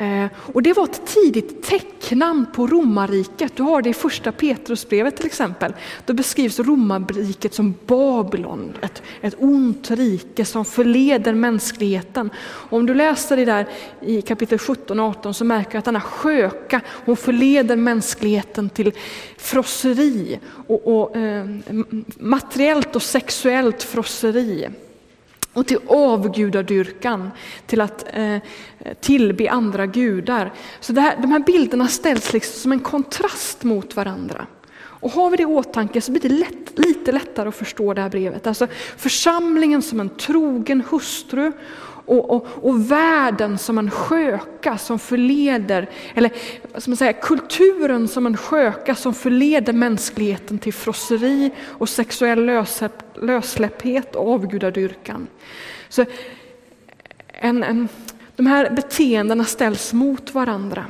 Eh, 0.00 0.26
och 0.34 0.62
det 0.62 0.72
var 0.72 0.84
ett 0.84 1.06
tidigt 1.06 1.62
tecknamn 1.62 2.46
på 2.54 2.66
romarriket. 2.66 3.56
Du 3.56 3.62
har 3.62 3.82
det 3.82 3.90
i 3.90 3.94
första 3.94 4.32
Petrusbrevet 4.32 5.16
till 5.16 5.26
exempel. 5.26 5.72
Då 6.06 6.12
beskrivs 6.12 6.58
romarriket 6.58 7.54
som 7.54 7.74
Babylon, 7.86 8.72
ett, 8.82 9.02
ett 9.20 9.34
ont 9.38 9.90
rike 9.90 10.44
som 10.44 10.64
förleder 10.64 11.34
mänskligheten. 11.34 12.30
Och 12.38 12.78
om 12.78 12.86
du 12.86 12.94
läser 12.94 13.36
det 13.36 13.44
där 13.44 13.68
i 14.00 14.22
kapitel 14.22 14.58
17 14.58 15.00
och 15.00 15.06
18 15.06 15.34
så 15.34 15.44
märker 15.44 15.72
du 15.72 15.78
att 15.78 15.84
denna 15.84 16.00
sköka, 16.00 16.80
hon 17.04 17.16
förleder 17.16 17.76
mänskligheten 17.76 18.70
till 18.70 18.92
frosseri 19.36 20.38
och, 20.66 21.00
och 21.00 21.16
eh, 21.16 21.46
materiellt 22.18 22.96
och 22.96 23.02
sexuellt 23.02 23.82
frosseri 23.82 24.68
och 25.52 25.66
till 25.66 25.78
avgudadyrkan, 25.86 27.30
till 27.66 27.80
att 27.80 28.06
eh, 28.12 28.38
tillbe 29.00 29.50
andra 29.50 29.86
gudar. 29.86 30.52
Så 30.80 31.00
här, 31.00 31.16
de 31.16 31.32
här 31.32 31.40
bilderna 31.40 31.88
ställs 31.88 32.32
liksom 32.32 32.60
som 32.60 32.72
en 32.72 32.80
kontrast 32.80 33.64
mot 33.64 33.96
varandra. 33.96 34.46
Och 35.00 35.10
har 35.10 35.30
vi 35.30 35.36
det 35.36 35.42
i 35.42 35.46
åtanke 35.46 36.00
så 36.00 36.12
blir 36.12 36.22
det 36.22 36.28
lätt, 36.28 36.78
lite 36.78 37.12
lättare 37.12 37.48
att 37.48 37.56
förstå 37.56 37.94
det 37.94 38.02
här 38.02 38.08
brevet. 38.08 38.46
Alltså 38.46 38.66
församlingen 38.96 39.82
som 39.82 40.00
en 40.00 40.08
trogen 40.08 40.82
hustru 40.90 41.52
och, 42.10 42.30
och, 42.30 42.46
och 42.62 42.90
världen 42.90 43.58
som 43.58 43.78
en 43.78 43.90
sköka 43.90 44.78
som 44.78 44.98
förleder, 44.98 45.90
eller 46.14 46.32
som 46.78 46.90
man 46.90 46.96
säger, 46.96 47.12
kulturen 47.12 48.08
som 48.08 48.26
en 48.26 48.36
sköka 48.36 48.94
som 48.94 49.14
förleder 49.14 49.72
mänskligheten 49.72 50.58
till 50.58 50.72
frosseri 50.72 51.50
och 51.66 51.88
sexuell 51.88 52.64
lössläpphet 53.14 54.16
och 54.16 54.32
avgudadyrkan. 54.32 55.26
Så 55.88 56.04
en, 57.28 57.62
en, 57.62 57.88
de 58.36 58.46
här 58.46 58.70
beteendena 58.70 59.44
ställs 59.44 59.92
mot 59.92 60.34
varandra. 60.34 60.86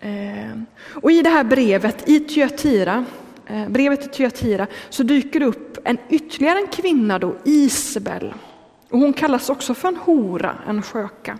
Eh, 0.00 0.60
och 0.88 1.12
i 1.12 1.22
det 1.22 1.30
här 1.30 1.44
brevet 1.44 2.08
i 2.08 2.20
Tyatira, 2.20 3.04
eh, 3.46 3.68
brevet 3.68 4.00
till 4.00 4.10
Tyatira 4.10 4.66
så 4.90 5.02
dyker 5.02 5.40
det 5.40 5.46
upp 5.46 5.78
en 5.84 5.98
ytterligare 6.10 6.58
en 6.58 6.68
kvinna 6.68 7.18
då, 7.18 7.36
Isabel. 7.44 8.34
Och 8.90 8.98
hon 8.98 9.12
kallas 9.12 9.50
också 9.50 9.74
för 9.74 9.88
en 9.88 9.96
hora, 9.96 10.54
en 10.66 10.82
sköka. 10.82 11.38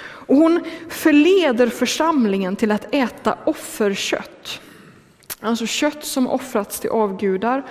Och 0.00 0.36
hon 0.36 0.64
förleder 0.88 1.66
församlingen 1.66 2.56
till 2.56 2.70
att 2.70 2.94
äta 2.94 3.38
offerkött. 3.44 4.60
Alltså 5.40 5.66
kött 5.66 6.04
som 6.04 6.26
offrats 6.26 6.80
till 6.80 6.90
avgudar 6.90 7.62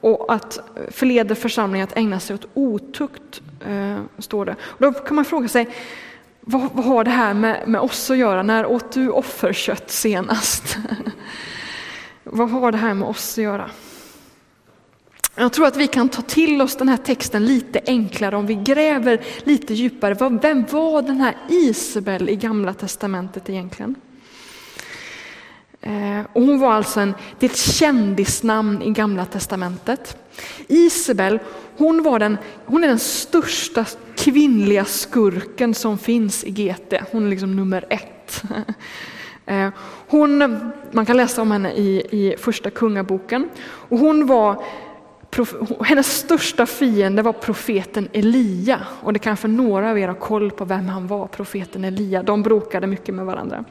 och 0.00 0.32
att 0.32 0.58
förleder 0.90 1.34
församlingen 1.34 1.88
att 1.88 1.96
ägna 1.96 2.20
sig 2.20 2.34
åt 2.34 2.46
otukt, 2.54 3.42
eh, 3.66 3.98
står 4.18 4.44
det. 4.44 4.56
Och 4.62 4.80
då 4.80 4.92
kan 4.92 5.16
man 5.16 5.24
fråga 5.24 5.48
sig, 5.48 5.68
vad, 6.40 6.70
vad 6.72 6.84
har 6.84 7.04
det 7.04 7.10
här 7.10 7.34
med, 7.34 7.68
med 7.68 7.80
oss 7.80 8.10
att 8.10 8.16
göra? 8.16 8.42
När 8.42 8.66
åt 8.66 8.92
du 8.92 9.10
offerkött 9.10 9.90
senast? 9.90 10.78
vad 12.24 12.50
har 12.50 12.72
det 12.72 12.78
här 12.78 12.94
med 12.94 13.08
oss 13.08 13.38
att 13.38 13.44
göra? 13.44 13.70
Jag 15.38 15.52
tror 15.52 15.66
att 15.66 15.76
vi 15.76 15.86
kan 15.86 16.08
ta 16.08 16.22
till 16.22 16.62
oss 16.62 16.76
den 16.76 16.88
här 16.88 16.96
texten 16.96 17.44
lite 17.46 17.80
enklare 17.86 18.36
om 18.36 18.46
vi 18.46 18.54
gräver 18.54 19.20
lite 19.44 19.74
djupare. 19.74 20.38
Vem 20.42 20.64
var 20.70 21.02
den 21.02 21.20
här 21.20 21.36
Isabel 21.48 22.28
i 22.28 22.36
Gamla 22.36 22.74
Testamentet 22.74 23.50
egentligen? 23.50 23.94
Eh, 25.80 26.20
och 26.32 26.42
hon 26.42 26.60
var 26.60 26.72
alltså 26.72 27.00
en, 27.00 27.14
det 27.38 27.46
är 27.46 27.50
ett 27.50 27.56
kändisnamn 27.56 28.82
i 28.82 28.90
Gamla 28.90 29.24
Testamentet. 29.24 30.16
Isabel, 30.68 31.38
hon, 31.76 32.02
var 32.02 32.18
den, 32.18 32.38
hon 32.66 32.84
är 32.84 32.88
den 32.88 32.98
största 32.98 33.84
kvinnliga 34.16 34.84
skurken 34.84 35.74
som 35.74 35.98
finns 35.98 36.44
i 36.44 36.50
GT. 36.50 36.94
Hon 37.12 37.26
är 37.26 37.30
liksom 37.30 37.56
nummer 37.56 37.84
ett. 37.90 38.42
Eh, 39.48 39.68
hon, 40.08 40.38
man 40.92 41.06
kan 41.06 41.16
läsa 41.16 41.42
om 41.42 41.50
henne 41.50 41.72
i, 41.72 42.06
i 42.10 42.36
första 42.38 42.70
kungaboken. 42.70 43.48
Och 43.64 43.98
hon 43.98 44.26
var, 44.26 44.64
hennes 45.84 46.18
största 46.18 46.66
fiende 46.66 47.22
var 47.22 47.32
profeten 47.32 48.08
Elia. 48.12 48.80
Och 49.02 49.12
det 49.12 49.18
kanske 49.18 49.48
några 49.48 49.90
av 49.90 49.98
er 49.98 50.08
har 50.08 50.14
koll 50.14 50.50
på 50.50 50.64
vem 50.64 50.88
han 50.88 51.06
var, 51.06 51.26
profeten 51.26 51.84
Elia. 51.84 52.22
De 52.22 52.42
bråkade 52.42 52.86
mycket 52.86 53.14
med 53.14 53.26
varandra. 53.26 53.64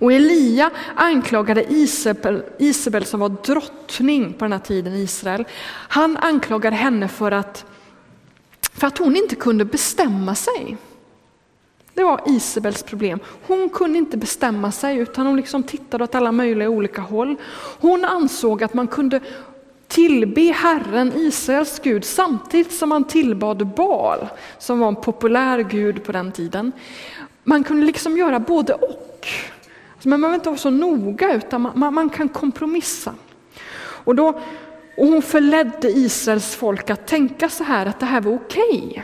Och 0.00 0.12
Elia 0.12 0.70
anklagade 0.94 1.72
Isabel, 1.72 2.42
Isabel 2.58 3.04
som 3.04 3.20
var 3.20 3.28
drottning 3.28 4.32
på 4.32 4.44
den 4.44 4.52
här 4.52 4.58
tiden 4.58 4.94
i 4.94 4.98
Israel. 5.02 5.44
Han 5.88 6.16
anklagade 6.16 6.76
henne 6.76 7.08
för 7.08 7.32
att, 7.32 7.64
för 8.72 8.86
att 8.86 8.98
hon 8.98 9.16
inte 9.16 9.34
kunde 9.34 9.64
bestämma 9.64 10.34
sig. 10.34 10.76
Det 11.94 12.04
var 12.04 12.20
Isabels 12.26 12.82
problem. 12.82 13.18
Hon 13.46 13.68
kunde 13.68 13.98
inte 13.98 14.16
bestämma 14.16 14.72
sig 14.72 14.96
utan 14.96 15.26
hon 15.26 15.36
liksom 15.36 15.62
tittade 15.62 16.04
åt 16.04 16.14
alla 16.14 16.32
möjliga 16.32 16.68
olika 16.68 17.00
håll. 17.00 17.36
Hon 17.80 18.04
ansåg 18.04 18.62
att 18.62 18.74
man 18.74 18.86
kunde 18.86 19.20
tillbe 19.88 20.40
Herren, 20.40 21.12
Israels 21.16 21.78
Gud, 21.78 22.04
samtidigt 22.04 22.72
som 22.72 22.88
man 22.88 23.04
tillbad 23.04 23.66
Baal, 23.66 24.28
som 24.58 24.78
var 24.78 24.88
en 24.88 24.96
populär 24.96 25.58
gud 25.58 26.04
på 26.04 26.12
den 26.12 26.32
tiden. 26.32 26.72
Man 27.44 27.64
kunde 27.64 27.86
liksom 27.86 28.16
göra 28.16 28.40
både 28.40 28.74
och. 28.74 29.26
Alltså, 29.94 30.08
men 30.08 30.10
man 30.10 30.20
behöver 30.20 30.34
inte 30.34 30.48
vara 30.48 30.58
så 30.58 30.70
noga, 30.70 31.34
utan 31.34 31.60
man, 31.60 31.78
man, 31.78 31.94
man 31.94 32.10
kan 32.10 32.28
kompromissa. 32.28 33.14
Och, 33.78 34.14
då, 34.14 34.28
och 34.96 35.06
hon 35.06 35.22
förledde 35.22 35.88
Israels 35.88 36.56
folk 36.56 36.90
att 36.90 37.06
tänka 37.06 37.48
så 37.48 37.64
här, 37.64 37.86
att 37.86 38.00
det 38.00 38.06
här 38.06 38.20
var 38.20 38.34
okej. 38.34 38.88
Okay. 38.90 39.02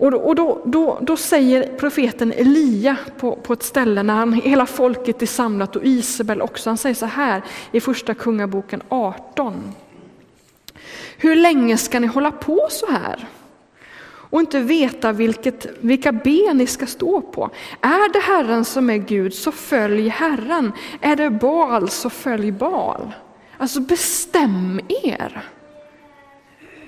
Och, 0.00 0.10
då, 0.10 0.18
och 0.18 0.34
då, 0.34 0.62
då, 0.64 0.98
då, 1.00 1.16
säger 1.16 1.76
profeten 1.76 2.32
Elia 2.32 2.96
på, 3.18 3.36
på 3.36 3.52
ett 3.52 3.62
ställe 3.62 4.02
när 4.02 4.14
han, 4.14 4.32
hela 4.32 4.66
folket 4.66 5.22
är 5.22 5.26
samlat 5.26 5.76
och 5.76 5.84
Isabel 5.84 6.42
också, 6.42 6.70
han 6.70 6.76
säger 6.76 6.94
så 6.94 7.06
här 7.06 7.42
i 7.72 7.80
första 7.80 8.14
kungaboken 8.14 8.82
18. 8.88 9.74
Hur 11.16 11.36
länge 11.36 11.76
ska 11.76 12.00
ni 12.00 12.06
hålla 12.06 12.30
på 12.30 12.66
så 12.70 12.86
här? 12.86 13.28
och 14.30 14.40
inte 14.40 14.60
veta 14.60 15.12
vilket, 15.12 15.66
vilka 15.80 16.12
ben 16.12 16.56
ni 16.56 16.66
ska 16.66 16.86
stå 16.86 17.20
på. 17.20 17.50
Är 17.80 18.12
det 18.12 18.18
Herren 18.18 18.64
som 18.64 18.90
är 18.90 18.96
Gud, 18.96 19.34
så 19.34 19.52
följ 19.52 20.08
Herren. 20.08 20.72
Är 21.00 21.16
det 21.16 21.30
Baal, 21.30 21.88
så 21.88 22.10
följ 22.10 22.52
Baal. 22.52 23.12
Alltså 23.58 23.80
bestäm 23.80 24.80
er. 25.02 25.42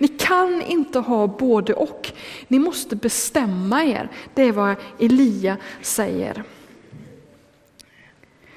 Ni 0.02 0.08
kan 0.08 0.62
inte 0.62 0.98
ha 0.98 1.26
både 1.26 1.74
och. 1.74 2.12
Ni 2.48 2.58
måste 2.58 2.96
bestämma 2.96 3.84
er. 3.84 4.08
Det 4.34 4.42
är 4.42 4.52
vad 4.52 4.74
Elia 4.98 5.56
säger. 5.82 6.42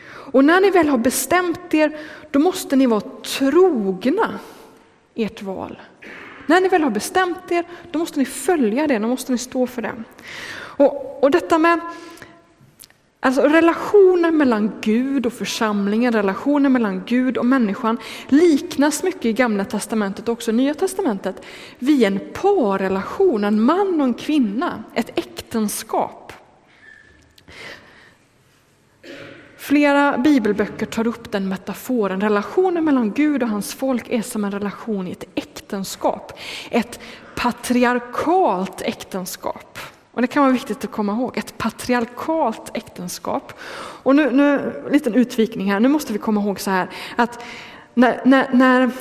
Och 0.08 0.46
när 0.46 0.62
ni 0.62 0.70
väl 0.70 0.90
har 0.90 0.98
bestämt 0.98 1.74
er, 1.74 1.98
då 2.32 2.40
måste 2.40 2.76
ni 2.76 2.86
vara 2.86 3.02
trogna 3.02 4.40
ert 5.16 5.42
val. 5.42 5.82
När 6.48 6.62
ni 6.62 6.68
väl 6.68 6.84
har 6.84 6.90
bestämt 6.90 7.52
er, 7.52 7.66
då 7.92 8.00
måste 8.00 8.20
ni 8.20 8.26
följa 8.26 8.88
det, 8.88 9.00
då 9.00 9.08
måste 9.08 9.32
ni 9.32 9.38
stå 9.38 9.68
för 9.68 9.82
det. 9.82 9.94
Och, 10.58 11.24
och 11.24 11.32
detta 11.32 11.58
med 11.58 11.80
Alltså 13.26 13.42
relationen 13.42 14.38
mellan 14.38 14.72
Gud 14.82 15.26
och 15.26 15.34
församlingen, 15.34 16.14
relationen 16.14 16.74
mellan 16.74 17.04
Gud 17.06 17.38
och 17.38 17.46
människan 17.46 17.98
liknas 18.30 19.04
mycket 19.04 19.26
i 19.26 19.34
Gamla 19.34 19.66
Testamentet 19.66 20.28
och 20.28 20.34
också 20.34 20.52
Nya 20.52 20.74
Testamentet 20.74 21.42
vid 21.80 22.04
en 22.04 22.20
parrelation, 22.34 23.44
en 23.44 23.62
man 23.62 24.02
och 24.02 24.08
en 24.08 24.14
kvinna, 24.14 24.84
ett 24.94 25.20
äktenskap. 25.20 26.34
Flera 29.58 30.18
bibelböcker 30.18 30.86
tar 30.86 31.08
upp 31.08 31.32
den 31.32 31.50
metaforen. 31.50 32.22
Relationen 32.22 32.84
mellan 32.84 33.12
Gud 33.12 33.44
och 33.44 33.50
hans 33.50 33.74
folk 33.74 34.10
är 34.10 34.22
som 34.22 34.44
en 34.44 34.52
relation 34.52 35.08
i 35.08 35.12
ett 35.12 35.26
äktenskap. 35.36 36.40
Ett 36.70 37.00
patriarkalt 37.36 38.82
äktenskap. 38.82 39.80
Och 40.16 40.22
Det 40.22 40.28
kan 40.28 40.44
vara 40.44 40.54
viktigt 40.54 40.84
att 40.84 40.92
komma 40.92 41.14
ihåg, 41.14 41.38
ett 41.38 41.58
patriarkalt 41.58 42.72
äktenskap. 42.74 43.54
Och 44.04 44.16
nu, 44.16 44.32
nu 44.32 44.74
liten 44.92 45.14
utvikning 45.14 45.72
här, 45.72 45.80
nu 45.80 45.88
måste 45.88 46.14
vi 46.14 46.20
komma 46.20 46.42
ihåg 46.42 46.60
så 46.60 46.72
här 46.72 46.90
att 47.16 47.44
när, 47.94 48.22
när, 48.26 48.50
när, 48.54 48.92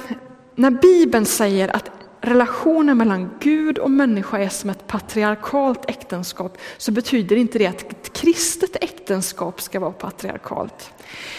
när 0.54 0.70
Bibeln 0.70 1.26
säger 1.26 1.76
att 1.76 1.90
relationen 2.20 2.98
mellan 2.98 3.30
Gud 3.40 3.78
och 3.78 3.90
människa 3.90 4.38
är 4.38 4.48
som 4.48 4.70
ett 4.70 4.86
patriarkalt 4.86 5.90
äktenskap 5.90 6.58
så 6.78 6.92
betyder 6.92 7.36
inte 7.36 7.58
det 7.58 7.66
att 7.66 7.90
ett 7.90 8.12
kristet 8.12 8.76
äktenskap 8.80 9.60
ska 9.60 9.80
vara 9.80 9.92
patriarkalt. 9.92 10.92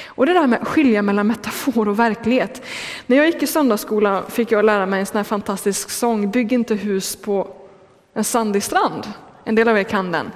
Och 0.08 0.25
det 0.25 0.34
där 0.34 0.48
med 0.48 0.62
att 0.62 0.67
skilja 0.67 1.01
mellan 1.01 1.27
metafor 1.27 1.88
och 1.88 2.00
verklighet. 2.00 2.62
När 3.05 3.17
jag 3.17 3.25
gick 3.25 3.44
i 3.44 3.48
söndagsskola 3.48 4.24
fick 4.29 4.51
jag 4.51 4.65
lära 4.65 4.86
mig 4.86 5.00
en 5.00 5.05
sån 5.05 5.17
här 5.17 5.24
fantastisk 5.24 5.89
sång, 5.89 6.32
Bygg 6.32 6.53
inte 6.53 6.75
hus 6.75 7.15
på 7.15 7.48
en 8.13 8.24
sandig 8.24 8.63
strand. 8.63 9.08
En 9.45 9.55
del 9.55 9.67
av 9.67 9.77
er 9.77 9.83
kan 9.83 10.11
den. 10.11 10.31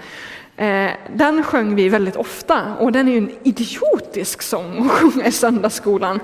Eh, 0.57 0.91
den 1.15 1.43
sjöng 1.43 1.75
vi 1.75 1.89
väldigt 1.89 2.15
ofta 2.15 2.75
och 2.79 2.91
den 2.91 3.07
är 3.07 3.11
ju 3.11 3.17
en 3.17 3.31
idiotisk 3.43 4.41
sång 4.41 4.85
att 4.85 4.91
sjunga 4.91 5.25
i 5.27 5.31
söndagsskolan. 5.31 6.19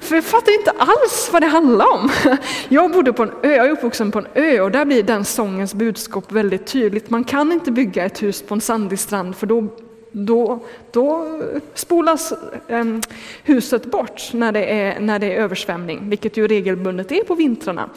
För 0.00 0.14
jag 0.14 0.24
fattar 0.24 0.52
inte 0.52 0.70
alls 0.70 1.30
vad 1.32 1.42
det 1.42 1.46
handlar 1.46 1.92
om. 1.92 2.10
Jag 2.68 2.92
bodde 2.92 3.12
på 3.12 3.22
en 3.22 3.32
ö, 3.42 3.54
jag 3.54 3.66
är 3.66 3.70
uppvuxen 3.70 4.10
på 4.10 4.18
en 4.18 4.26
ö 4.34 4.60
och 4.60 4.70
där 4.70 4.84
blir 4.84 5.02
den 5.02 5.24
sångens 5.24 5.74
budskap 5.74 6.32
väldigt 6.32 6.66
tydligt. 6.66 7.10
Man 7.10 7.24
kan 7.24 7.52
inte 7.52 7.72
bygga 7.72 8.04
ett 8.04 8.22
hus 8.22 8.42
på 8.42 8.54
en 8.54 8.60
sandig 8.60 8.98
strand 8.98 9.36
för 9.36 9.46
då, 9.46 9.68
då, 10.12 10.58
då 10.90 11.38
spolas 11.74 12.32
ehm, 12.68 13.02
huset 13.44 13.84
bort 13.84 14.30
när 14.32 14.52
det, 14.52 14.64
är, 14.64 15.00
när 15.00 15.18
det 15.18 15.26
är 15.26 15.40
översvämning, 15.40 16.10
vilket 16.10 16.36
ju 16.36 16.48
regelbundet 16.48 17.12
är 17.12 17.24
på 17.24 17.34
vintrarna. 17.34 17.90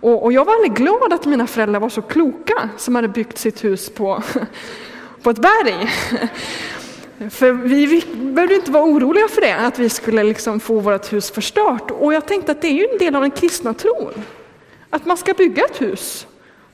Och, 0.00 0.24
och 0.24 0.32
jag 0.32 0.44
var 0.44 0.62
väldigt 0.62 0.78
glad 0.78 1.12
att 1.12 1.26
mina 1.26 1.46
föräldrar 1.46 1.80
var 1.80 1.88
så 1.88 2.02
kloka 2.02 2.68
som 2.76 2.94
hade 2.94 3.08
byggt 3.08 3.38
sitt 3.38 3.64
hus 3.64 3.90
på, 3.90 4.22
på 5.22 5.30
ett 5.30 5.38
berg. 5.38 5.90
För 7.30 7.52
vi 7.52 8.04
behövde 8.16 8.54
inte 8.54 8.70
vara 8.70 8.84
oroliga 8.84 9.28
för 9.28 9.40
det, 9.40 9.56
att 9.56 9.78
vi 9.78 9.88
skulle 9.88 10.22
liksom 10.22 10.60
få 10.60 10.80
vårt 10.80 11.12
hus 11.12 11.30
förstört. 11.30 11.90
Och 11.90 12.14
jag 12.14 12.26
tänkte 12.26 12.52
att 12.52 12.62
det 12.62 12.68
är 12.68 12.72
ju 12.72 12.88
en 12.92 12.98
del 12.98 13.14
av 13.14 13.22
den 13.22 13.30
kristna 13.30 13.74
tron. 13.74 14.12
Att 14.90 15.06
man 15.06 15.16
ska 15.16 15.34
bygga 15.34 15.64
ett 15.64 15.80
hus 15.80 16.26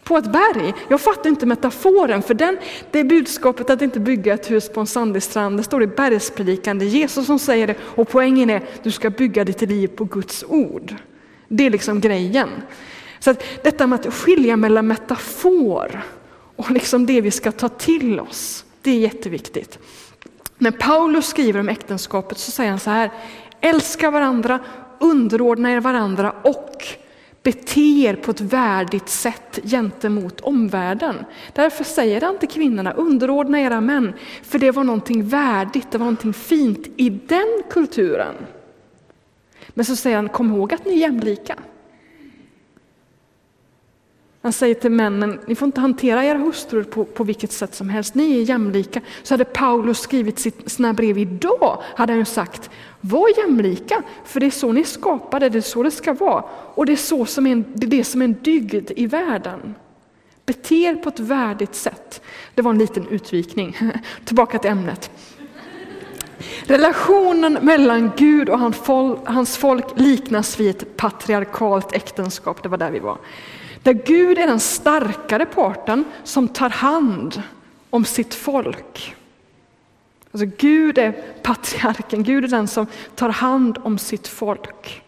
på 0.07 0.17
ett 0.17 0.33
berg. 0.33 0.75
Jag 0.89 1.01
fattar 1.01 1.31
inte 1.31 1.47
metaforen, 1.47 2.23
för 2.23 2.35
den, 2.35 2.59
det 2.91 3.05
budskapet 3.05 3.71
att 3.71 3.83
inte 3.83 4.01
bygga 4.01 4.35
ett 4.35 4.51
hus 4.51 4.69
på 4.69 4.81
en 4.81 4.87
sandig 4.87 5.23
strand, 5.23 5.57
det 5.57 5.63
står 5.63 5.83
i 5.83 5.87
bergspredikan, 5.87 6.79
det 6.79 6.85
är 6.85 6.89
Jesus 6.89 7.27
som 7.27 7.39
säger 7.39 7.67
det 7.67 7.75
och 7.81 8.09
poängen 8.09 8.51
är 8.51 8.63
du 8.83 8.91
ska 8.91 9.11
bygga 9.11 9.45
ditt 9.45 9.61
liv 9.61 9.89
på 9.89 10.05
Guds 10.05 10.45
ord. 10.49 10.95
Det 11.49 11.67
är 11.67 11.71
liksom 11.71 12.01
grejen. 12.01 12.49
Så 13.19 13.31
att 13.31 13.43
detta 13.63 13.87
med 13.87 14.07
att 14.07 14.15
skilja 14.15 14.57
mellan 14.57 14.87
metafor 14.87 16.03
och 16.57 16.71
liksom 16.71 17.07
det 17.07 17.21
vi 17.21 17.31
ska 17.31 17.53
ta 17.53 17.69
till 17.69 18.21
oss, 18.21 18.65
det 18.83 18.91
är 18.91 18.99
jätteviktigt. 18.99 19.79
När 20.59 20.71
Paulus 20.71 21.27
skriver 21.27 21.61
om 21.61 21.69
äktenskapet 21.69 22.39
så 22.39 22.51
säger 22.51 22.71
han 22.71 22.81
så 22.81 22.91
här, 22.91 23.11
älska 23.61 24.11
varandra, 24.11 24.59
underordna 25.01 25.73
er 25.73 25.81
varandra 25.81 26.35
och 26.43 26.87
bete 27.47 27.81
er 27.81 28.17
på 28.17 28.31
ett 28.31 28.41
värdigt 28.41 29.09
sätt 29.09 29.59
gentemot 29.63 30.41
omvärlden. 30.41 31.25
Därför 31.53 31.85
säger 31.85 32.21
han 32.21 32.39
till 32.39 32.49
kvinnorna, 32.49 32.93
underordna 32.93 33.61
era 33.61 33.81
män, 33.81 34.13
för 34.43 34.59
det 34.59 34.71
var 34.71 34.85
någonting 34.85 35.29
värdigt, 35.29 35.91
det 35.91 35.99
var 35.99 36.05
någonting 36.05 36.33
fint 36.33 36.87
i 36.97 37.11
den 37.11 37.63
kulturen. 37.71 38.35
Men 39.69 39.85
så 39.85 39.97
säger 39.97 40.17
han, 40.17 40.29
kom 40.29 40.55
ihåg 40.55 40.75
att 40.75 40.85
ni 40.85 40.93
är 40.93 40.97
jämlika. 40.97 41.57
Han 44.47 44.53
säger 44.53 44.75
till 44.75 44.91
männen, 44.91 45.41
ni 45.47 45.55
får 45.55 45.67
inte 45.67 45.81
hantera 45.81 46.25
era 46.25 46.39
hustrur 46.39 46.83
på, 46.83 47.05
på 47.05 47.25
vilket 47.25 47.53
sätt 47.53 47.75
som 47.75 47.89
helst, 47.89 48.15
ni 48.15 48.39
är 48.39 48.43
jämlika. 48.43 49.01
Så 49.23 49.35
hade 49.35 49.45
Paulus 49.45 50.01
skrivit 50.01 50.39
sitt, 50.39 50.71
sina 50.71 50.93
brev 50.93 51.19
idag, 51.19 51.83
hade 51.97 52.13
han 52.13 52.27
sagt, 52.27 52.71
var 53.01 53.39
jämlika, 53.39 54.03
för 54.25 54.41
det 54.41 54.47
är 54.47 54.51
så 54.51 54.73
ni 54.73 54.85
skapade, 54.85 55.49
det 55.49 55.59
är 55.59 55.63
så 55.63 55.83
det 55.83 55.91
ska 55.91 56.13
vara. 56.13 56.45
Och 56.51 56.87
det 56.87 56.93
är, 56.93 56.97
så 56.97 57.27
som 57.27 57.47
en, 57.47 57.65
det, 57.75 57.87
är 57.87 57.91
det 57.91 58.05
som 58.05 58.23
är 58.23 58.25
en 58.25 58.37
dygd 58.43 58.91
i 58.97 59.07
världen. 59.07 59.75
Bete 60.47 60.75
er 60.75 60.95
på 60.95 61.09
ett 61.09 61.21
värdigt 61.21 61.75
sätt. 61.75 62.23
Det 62.55 62.63
var 62.63 62.71
en 62.71 62.79
liten 62.79 63.09
utvikning. 63.09 63.79
Tillbaka 64.25 64.59
till 64.59 64.71
ämnet. 64.71 65.11
Relationen 66.67 67.59
mellan 67.63 68.13
Gud 68.17 68.49
och 68.49 68.59
hans 69.27 69.57
folk 69.57 69.85
liknas 69.97 70.61
vid 70.61 70.71
ett 70.71 70.97
patriarkalt 70.97 71.93
äktenskap, 71.93 72.63
det 72.63 72.69
var 72.69 72.79
där 72.79 72.91
vi 72.91 72.99
var. 72.99 73.19
Där 73.87 73.93
Gud 73.93 74.39
är 74.39 74.47
den 74.47 74.61
starkare 74.61 75.47
parten 75.47 76.05
som 76.25 76.49
tar 76.49 76.71
hand 76.71 77.43
om 77.91 78.05
sitt 78.05 78.35
folk. 78.35 79.15
Alltså 80.33 80.47
Gud 80.59 80.99
är 80.99 81.13
patriarken, 81.43 82.23
Gud 82.23 82.45
är 82.45 82.49
den 82.49 82.69
som 82.69 82.87
tar 83.15 83.29
hand 83.29 83.79
om 83.83 83.99
sitt 83.99 84.29
folk. 84.29 85.03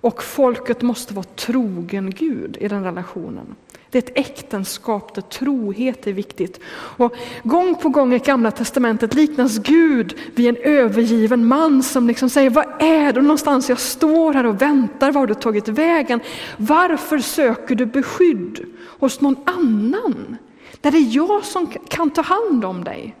Och 0.00 0.22
folket 0.22 0.82
måste 0.82 1.14
vara 1.14 1.26
trogen 1.36 2.10
Gud 2.10 2.56
i 2.60 2.68
den 2.68 2.84
relationen. 2.84 3.54
Det 3.90 3.98
är 3.98 4.02
ett 4.02 4.18
äktenskap 4.28 5.14
där 5.14 5.22
trohet 5.22 6.06
är 6.06 6.12
viktigt. 6.12 6.60
Och 6.70 7.14
gång 7.42 7.74
på 7.74 7.88
gång 7.88 8.14
i 8.14 8.18
Gamla 8.18 8.50
Testamentet 8.50 9.14
liknas 9.14 9.58
Gud 9.58 10.14
vid 10.34 10.48
en 10.48 10.56
övergiven 10.56 11.46
man 11.46 11.82
som 11.82 12.06
liksom 12.06 12.30
säger, 12.30 12.50
vad 12.50 12.82
är 12.82 13.12
det 13.12 13.22
någonstans? 13.22 13.68
Jag 13.68 13.80
står 13.80 14.32
här 14.34 14.46
och 14.46 14.62
väntar, 14.62 15.12
var 15.12 15.20
har 15.20 15.26
du 15.26 15.34
tagit 15.34 15.68
vägen? 15.68 16.20
Varför 16.56 17.18
söker 17.18 17.74
du 17.74 17.86
beskydd 17.86 18.66
hos 18.98 19.20
någon 19.20 19.36
annan? 19.44 20.36
Där 20.80 20.90
det 20.90 20.98
är 20.98 21.16
jag 21.16 21.44
som 21.44 21.66
kan 21.66 22.10
ta 22.10 22.22
hand 22.22 22.64
om 22.64 22.84
dig. 22.84 23.16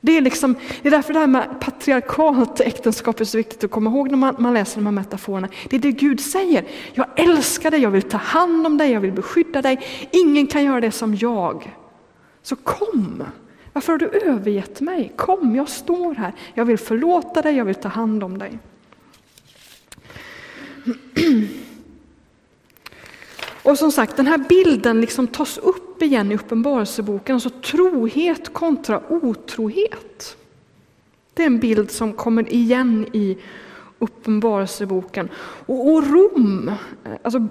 Det 0.00 0.16
är, 0.16 0.20
liksom, 0.20 0.54
det 0.82 0.88
är 0.88 0.90
därför 0.90 1.12
det 1.12 1.18
här 1.18 1.26
med 1.26 1.60
patriarkalt 1.60 2.60
äktenskap 2.60 3.20
är 3.20 3.24
så 3.24 3.36
viktigt 3.36 3.64
att 3.64 3.70
komma 3.70 3.90
ihåg 3.90 4.10
när 4.10 4.16
man, 4.16 4.34
man, 4.38 4.54
läser 4.54 4.76
de 4.76 4.86
här 4.86 4.92
metaforerna. 4.92 5.48
Det 5.70 5.76
är 5.76 5.80
det 5.80 5.92
Gud 5.92 6.20
säger. 6.20 6.64
Jag 6.92 7.06
älskar 7.16 7.70
dig, 7.70 7.80
jag 7.80 7.90
vill 7.90 8.02
ta 8.02 8.16
hand 8.16 8.66
om 8.66 8.78
dig, 8.78 8.92
jag 8.92 9.00
vill 9.00 9.12
beskydda 9.12 9.62
dig. 9.62 9.80
Ingen 10.10 10.46
kan 10.46 10.64
göra 10.64 10.80
det 10.80 10.90
som 10.90 11.14
jag. 11.14 11.76
Så 12.42 12.56
kom! 12.56 13.24
Varför 13.72 13.92
har 13.92 13.98
du 13.98 14.08
övergett 14.08 14.80
mig? 14.80 15.12
Kom, 15.16 15.56
jag 15.56 15.68
står 15.68 16.14
här. 16.14 16.32
Jag 16.54 16.64
vill 16.64 16.78
förlåta 16.78 17.42
dig, 17.42 17.56
jag 17.56 17.64
vill 17.64 17.74
ta 17.74 17.88
hand 17.88 18.24
om 18.24 18.38
dig. 18.38 18.58
Och 23.62 23.78
som 23.78 23.92
sagt, 23.92 24.16
den 24.16 24.26
här 24.26 24.38
bilden 24.38 25.00
liksom 25.00 25.26
tas 25.26 25.58
upp 25.58 26.02
igen 26.02 26.32
i 26.32 26.34
Uppenbarelseboken, 26.34 27.34
alltså 27.34 27.50
trohet 27.50 28.52
kontra 28.52 29.02
otrohet. 29.08 30.36
Det 31.34 31.42
är 31.42 31.46
en 31.46 31.58
bild 31.58 31.90
som 31.90 32.12
kommer 32.12 32.52
igen 32.52 33.06
i 33.12 33.38
Uppenbarelseboken. 33.98 35.28
Och, 35.66 35.90
och 35.90 36.10
Rom, 36.10 36.68
eh, 37.04 37.12
alltså 37.22 37.48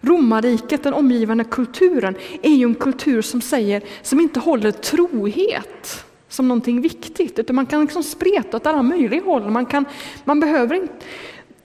romarriket, 0.00 0.82
den 0.82 0.94
omgivande 0.94 1.44
kulturen, 1.44 2.14
är 2.42 2.54
ju 2.54 2.64
en 2.64 2.74
kultur 2.74 3.22
som 3.22 3.40
säger, 3.40 3.82
som 4.02 4.20
inte 4.20 4.40
håller 4.40 4.70
trohet 4.70 6.04
som 6.28 6.48
någonting 6.48 6.80
viktigt, 6.80 7.38
utan 7.38 7.56
man 7.56 7.66
kan 7.66 7.80
liksom 7.80 8.02
spreta 8.02 8.56
åt 8.56 8.66
alla 8.66 8.82
möjliga 8.82 9.24
håll. 9.24 9.50
Man, 9.50 9.66
kan, 9.66 9.84
man 10.24 10.40
behöver 10.40 10.74
inte, 10.74 10.94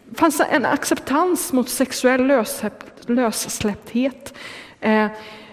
det 0.06 0.20
fanns 0.20 0.42
en 0.50 0.66
acceptans 0.66 1.54
mot 1.54 1.70
sexuell 1.70 2.28
löshet 2.28 2.91
lössläppthet. 3.10 4.34
Eh, 4.80 5.08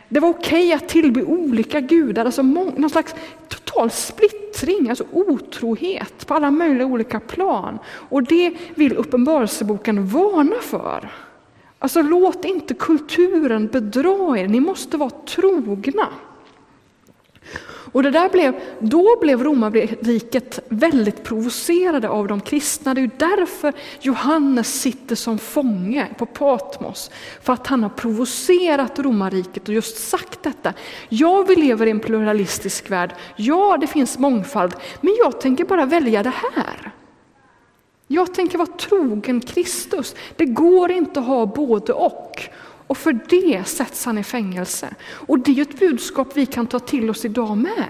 det 0.08 0.20
var 0.20 0.28
okej 0.28 0.66
okay 0.66 0.72
att 0.72 0.88
tillbe 0.88 1.22
olika 1.22 1.80
gudar, 1.80 2.24
alltså 2.24 2.42
någon 2.42 2.90
slags 2.90 3.14
total 3.48 3.90
splittring, 3.90 4.88
alltså 4.88 5.04
otrohet 5.12 6.26
på 6.26 6.34
alla 6.34 6.50
möjliga 6.50 6.87
olika 6.87 7.20
plan. 7.20 7.78
Och 7.87 8.22
det 8.22 8.54
vill 8.74 8.96
Uppenbarelseboken 8.96 10.06
varna 10.06 10.56
för. 10.61 11.11
Alltså 11.78 12.02
låt 12.02 12.44
inte 12.44 12.74
kulturen 12.74 13.66
bedra 13.66 14.38
er, 14.38 14.48
ni 14.48 14.61
måste 14.61 14.96
vara 14.96 15.11
trogna. 15.11 16.08
Och 17.92 18.03
det 18.03 18.11
där 18.11 18.29
blev, 18.29 18.61
då 18.79 19.18
blev 19.20 19.44
romarriket 19.44 20.61
väldigt 20.68 21.24
provocerade 21.24 22.09
av 22.09 22.29
de 22.29 22.40
kristna. 22.40 22.94
Det 22.94 23.01
är 23.01 23.11
därför 23.16 23.72
Johannes 24.01 24.81
sitter 24.81 25.16
som 25.16 25.38
fånge 25.38 26.07
på 26.18 26.27
Patmos. 26.27 27.11
För 27.42 27.53
att 27.53 27.66
han 27.66 27.83
har 27.83 27.90
provocerat 27.90 28.98
romarriket 28.98 29.68
och 29.68 29.74
just 29.74 30.09
sagt 30.09 30.42
detta. 30.42 30.74
Ja, 31.09 31.44
vi 31.48 31.57
lever 31.57 31.87
i 31.87 31.90
en 31.90 32.01
pluralistisk 32.01 32.90
värld. 32.90 33.14
Ja, 33.37 33.77
det 33.81 33.87
finns 33.87 34.18
mångfald. 34.18 34.74
Men 35.01 35.14
jag 35.18 35.40
tänker 35.40 35.64
bara 35.64 35.87
välja 35.87 36.22
det 36.22 36.35
här. 36.55 36.92
Jag 38.11 38.35
tänker 38.35 38.59
vara 38.59 38.68
trogen 38.68 39.40
Kristus. 39.40 40.14
Det 40.37 40.44
går 40.44 40.90
inte 40.90 41.20
att 41.20 41.27
ha 41.27 41.46
både 41.46 41.92
och. 41.92 42.48
Och 42.88 42.96
för 42.98 43.18
det 43.29 43.68
sätts 43.68 44.05
han 44.05 44.18
i 44.18 44.24
fängelse. 44.24 44.88
Och 45.01 45.38
det 45.38 45.59
är 45.59 45.62
ett 45.62 45.81
budskap 45.81 46.29
vi 46.35 46.46
kan 46.46 46.66
ta 46.66 46.79
till 46.79 47.11
oss 47.11 47.24
idag 47.24 47.57
med. 47.57 47.85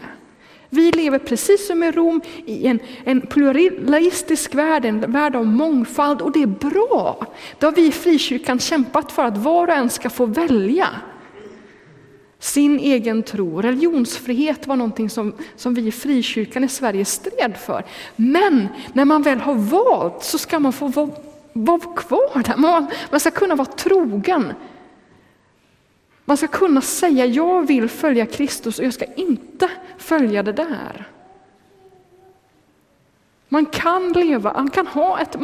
Vi 0.71 0.91
lever 0.93 1.19
precis 1.19 1.67
som 1.67 1.83
i 1.83 1.91
Rom 1.91 2.21
i 2.47 2.67
en, 2.67 2.81
en 3.05 3.21
pluralistisk 3.21 4.55
värld, 4.55 4.85
en 4.85 5.13
värld 5.13 5.37
av 5.37 5.47
mångfald 5.47 6.23
och 6.23 6.33
det 6.33 6.43
är 6.43 6.47
bra. 6.47 7.27
Det 7.59 7.67
har 7.67 7.73
vi 7.73 7.87
i 7.87 7.93
frikyrkan 7.93 8.59
kämpat 8.59 9.13
för 9.13 9.25
att 9.25 9.39
var 9.39 9.69
och 9.69 9.75
en 9.75 9.91
ska 9.91 10.11
få 10.11 10.27
välja 10.27 10.89
sin 12.39 12.79
egen 12.79 13.23
tro. 13.23 13.63
Religionsfrihet 13.63 14.67
var 14.67 14.77
någonting 14.77 15.11
som, 15.11 15.35
som 15.57 15.75
vi 15.75 15.87
i 15.87 15.93
frikyrkan 15.93 16.65
i 16.65 16.69
Sverige 16.69 17.05
stred 17.05 17.57
för. 17.57 17.85
Men 18.17 18.69
när 18.93 19.05
man 19.05 19.23
väl 19.23 19.41
har 19.41 19.55
valt 19.55 20.25
så 20.25 20.39
ska 20.39 20.59
man 20.59 20.73
få 20.73 20.89
vara, 20.89 21.11
vara 21.53 21.81
kvar 21.81 22.43
där. 22.43 22.57
Man, 22.57 22.87
man 23.11 23.21
ska 23.21 23.31
kunna 23.31 23.55
vara 23.55 23.69
trogen 23.69 24.53
man 26.29 26.37
ska 26.37 26.47
kunna 26.47 26.81
säga, 26.81 27.27
jag 27.27 27.67
vill 27.67 27.89
följa 27.89 28.27
Kristus 28.27 28.79
och 28.79 28.85
jag 28.85 28.95
ska 28.95 29.05
inte 29.05 29.71
följa 29.99 30.43
det 30.43 30.53
där. 30.53 31.09
Man 33.49 33.67
kan 33.67 34.13
leva, 34.13 34.53
man 34.53 34.71
kan 34.71 34.87
ha 34.87 35.21
ett 35.21 35.37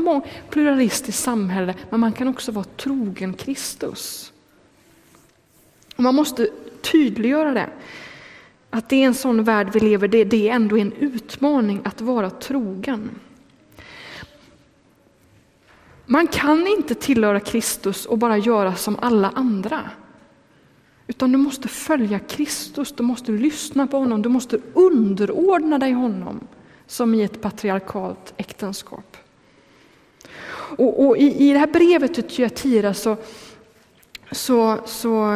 pluralistiskt 0.51 1.23
samhälle, 1.23 1.75
men 1.91 2.01
man 2.01 2.13
kan 2.13 2.29
också 2.29 2.53
vara 2.53 2.65
trogen 2.65 3.35
Kristus. 3.35 4.33
Och 5.97 6.03
man 6.03 6.15
måste 6.15 6.49
tydliggöra 6.93 7.53
det. 7.53 7.69
Att 8.71 8.89
det 8.89 8.97
är 8.97 9.07
en 9.07 9.15
sån 9.15 9.45
värld 9.45 9.71
vi 9.73 9.81
lever 9.81 10.09
i, 10.09 10.11
det, 10.11 10.25
det 10.25 10.49
är 10.49 10.55
ändå 10.55 10.79
en 10.79 10.93
utmaning 10.93 11.81
att 11.85 12.01
vara 12.01 12.31
trogen. 12.31 13.11
Man 16.07 16.27
kan 16.27 16.67
inte 16.67 16.95
tillhöra 16.95 17.41
Kristus 17.41 18.07
och 18.07 18.19
bara 18.19 18.39
göra 18.39 18.75
som 18.75 18.99
alla 19.03 19.31
andra. 19.35 19.91
Utan 21.07 21.33
du 21.33 21.39
måste 21.39 21.69
följa 21.69 22.19
Kristus, 22.19 22.93
du 22.93 23.03
måste 23.03 23.33
lyssna 23.33 23.87
på 23.87 23.99
honom, 23.99 24.23
du 24.23 24.29
måste 24.29 24.59
underordna 24.75 25.79
dig 25.79 25.93
honom 25.93 26.41
som 26.87 27.15
i 27.15 27.23
ett 27.23 27.41
patriarkalt 27.41 28.35
äktenskap. 28.37 29.17
Och, 30.79 31.07
och 31.07 31.17
i, 31.17 31.49
i 31.49 31.53
det 31.53 31.59
här 31.59 31.67
brevet 31.67 32.15
till 32.15 32.25
Tyatira 32.25 32.95
så, 32.95 33.17
så, 34.31 34.79
så, 34.85 35.33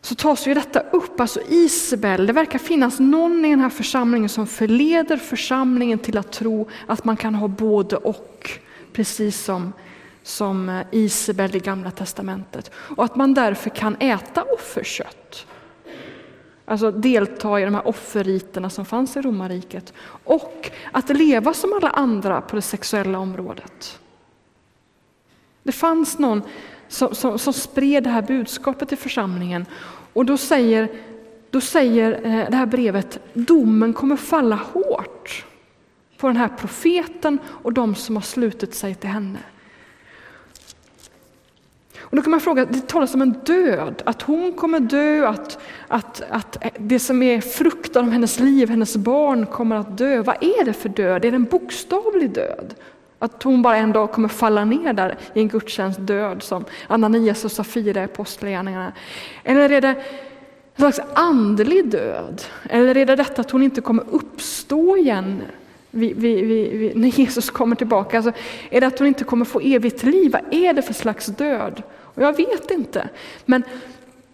så 0.00 0.14
tas 0.14 0.46
ju 0.46 0.54
detta 0.54 0.80
upp, 0.80 1.20
alltså 1.20 1.40
Isabel, 1.48 2.26
det 2.26 2.32
verkar 2.32 2.58
finnas 2.58 3.00
någon 3.00 3.44
i 3.44 3.50
den 3.50 3.60
här 3.60 3.70
församlingen 3.70 4.28
som 4.28 4.46
förleder 4.46 5.16
församlingen 5.16 5.98
till 5.98 6.18
att 6.18 6.32
tro 6.32 6.68
att 6.86 7.04
man 7.04 7.16
kan 7.16 7.34
ha 7.34 7.48
både 7.48 7.96
och, 7.96 8.50
precis 8.92 9.44
som 9.44 9.72
som 10.30 10.68
eh, 10.68 10.86
Isabel 10.90 11.56
i 11.56 11.58
Gamla 11.58 11.90
Testamentet 11.90 12.70
och 12.74 13.04
att 13.04 13.16
man 13.16 13.34
därför 13.34 13.70
kan 13.70 13.96
äta 14.00 14.42
offerkött. 14.42 15.46
Alltså 16.64 16.90
delta 16.90 17.60
i 17.60 17.64
de 17.64 17.74
här 17.74 17.88
offerriterna 17.88 18.70
som 18.70 18.84
fanns 18.84 19.16
i 19.16 19.20
romarriket 19.20 19.92
och 20.24 20.70
att 20.92 21.08
leva 21.08 21.54
som 21.54 21.72
alla 21.72 21.90
andra 21.90 22.40
på 22.40 22.56
det 22.56 22.62
sexuella 22.62 23.18
området. 23.18 23.98
Det 25.62 25.72
fanns 25.72 26.18
någon 26.18 26.42
som, 26.88 27.14
som, 27.14 27.38
som 27.38 27.52
spred 27.52 28.04
det 28.04 28.10
här 28.10 28.22
budskapet 28.22 28.92
i 28.92 28.96
församlingen 28.96 29.66
och 30.12 30.26
då 30.26 30.36
säger, 30.36 30.88
då 31.50 31.60
säger 31.60 32.12
eh, 32.12 32.50
det 32.50 32.56
här 32.56 32.66
brevet 32.66 33.18
domen 33.32 33.92
kommer 33.92 34.16
falla 34.16 34.56
hårt 34.56 35.44
på 36.16 36.26
den 36.26 36.36
här 36.36 36.48
profeten 36.48 37.38
och 37.46 37.72
de 37.72 37.94
som 37.94 38.16
har 38.16 38.22
slutit 38.22 38.74
sig 38.74 38.94
till 38.94 39.10
henne. 39.10 39.38
Och 42.10 42.16
då 42.16 42.22
kan 42.22 42.30
man 42.30 42.40
fråga, 42.40 42.64
det 42.64 42.88
talas 42.88 43.14
om 43.14 43.22
en 43.22 43.32
död, 43.44 44.02
att 44.06 44.22
hon 44.22 44.52
kommer 44.52 44.80
dö, 44.80 45.28
att, 45.28 45.58
att, 45.88 46.22
att 46.30 46.58
det 46.78 46.98
som 46.98 47.22
är 47.22 47.40
fruktan 47.40 48.04
av 48.04 48.10
hennes 48.10 48.40
liv, 48.40 48.70
hennes 48.70 48.96
barn 48.96 49.46
kommer 49.46 49.76
att 49.76 49.98
dö. 49.98 50.22
Vad 50.22 50.36
är 50.40 50.64
det 50.64 50.72
för 50.72 50.88
död? 50.88 51.24
Är 51.24 51.30
det 51.30 51.36
en 51.36 51.44
bokstavlig 51.44 52.30
död? 52.30 52.74
Att 53.18 53.42
hon 53.42 53.62
bara 53.62 53.76
en 53.76 53.92
dag 53.92 54.12
kommer 54.12 54.28
falla 54.28 54.64
ner 54.64 54.92
där 54.92 55.18
i 55.34 55.40
en 55.40 55.48
gudstjänst 55.48 55.98
död 56.00 56.42
som 56.42 56.64
Ananias 56.86 57.44
och 57.44 57.52
Safira 57.52 58.00
i 58.00 58.04
Apostlagärningarna? 58.04 58.92
Eller 59.44 59.72
är 59.72 59.80
det 59.80 59.94
en 60.74 60.92
slags 60.92 61.00
andlig 61.14 61.90
död? 61.90 62.42
Eller 62.70 62.96
är 62.96 63.06
det 63.06 63.16
detta 63.16 63.40
att 63.40 63.50
hon 63.50 63.62
inte 63.62 63.80
kommer 63.80 64.04
uppstå 64.10 64.96
igen 64.96 65.42
vi, 65.90 66.12
vi, 66.12 66.42
vi, 66.42 66.92
när 66.94 67.08
Jesus 67.08 67.50
kommer 67.50 67.76
tillbaka? 67.76 68.16
Alltså, 68.16 68.32
är 68.70 68.80
det 68.80 68.86
att 68.86 68.98
hon 68.98 69.08
inte 69.08 69.24
kommer 69.24 69.44
få 69.44 69.60
evigt 69.60 70.02
liv? 70.02 70.32
Vad 70.32 70.54
är 70.54 70.72
det 70.72 70.82
för 70.82 70.94
slags 70.94 71.26
död? 71.26 71.82
Och 72.14 72.22
jag 72.22 72.36
vet 72.36 72.70
inte. 72.70 73.08
Men, 73.44 73.62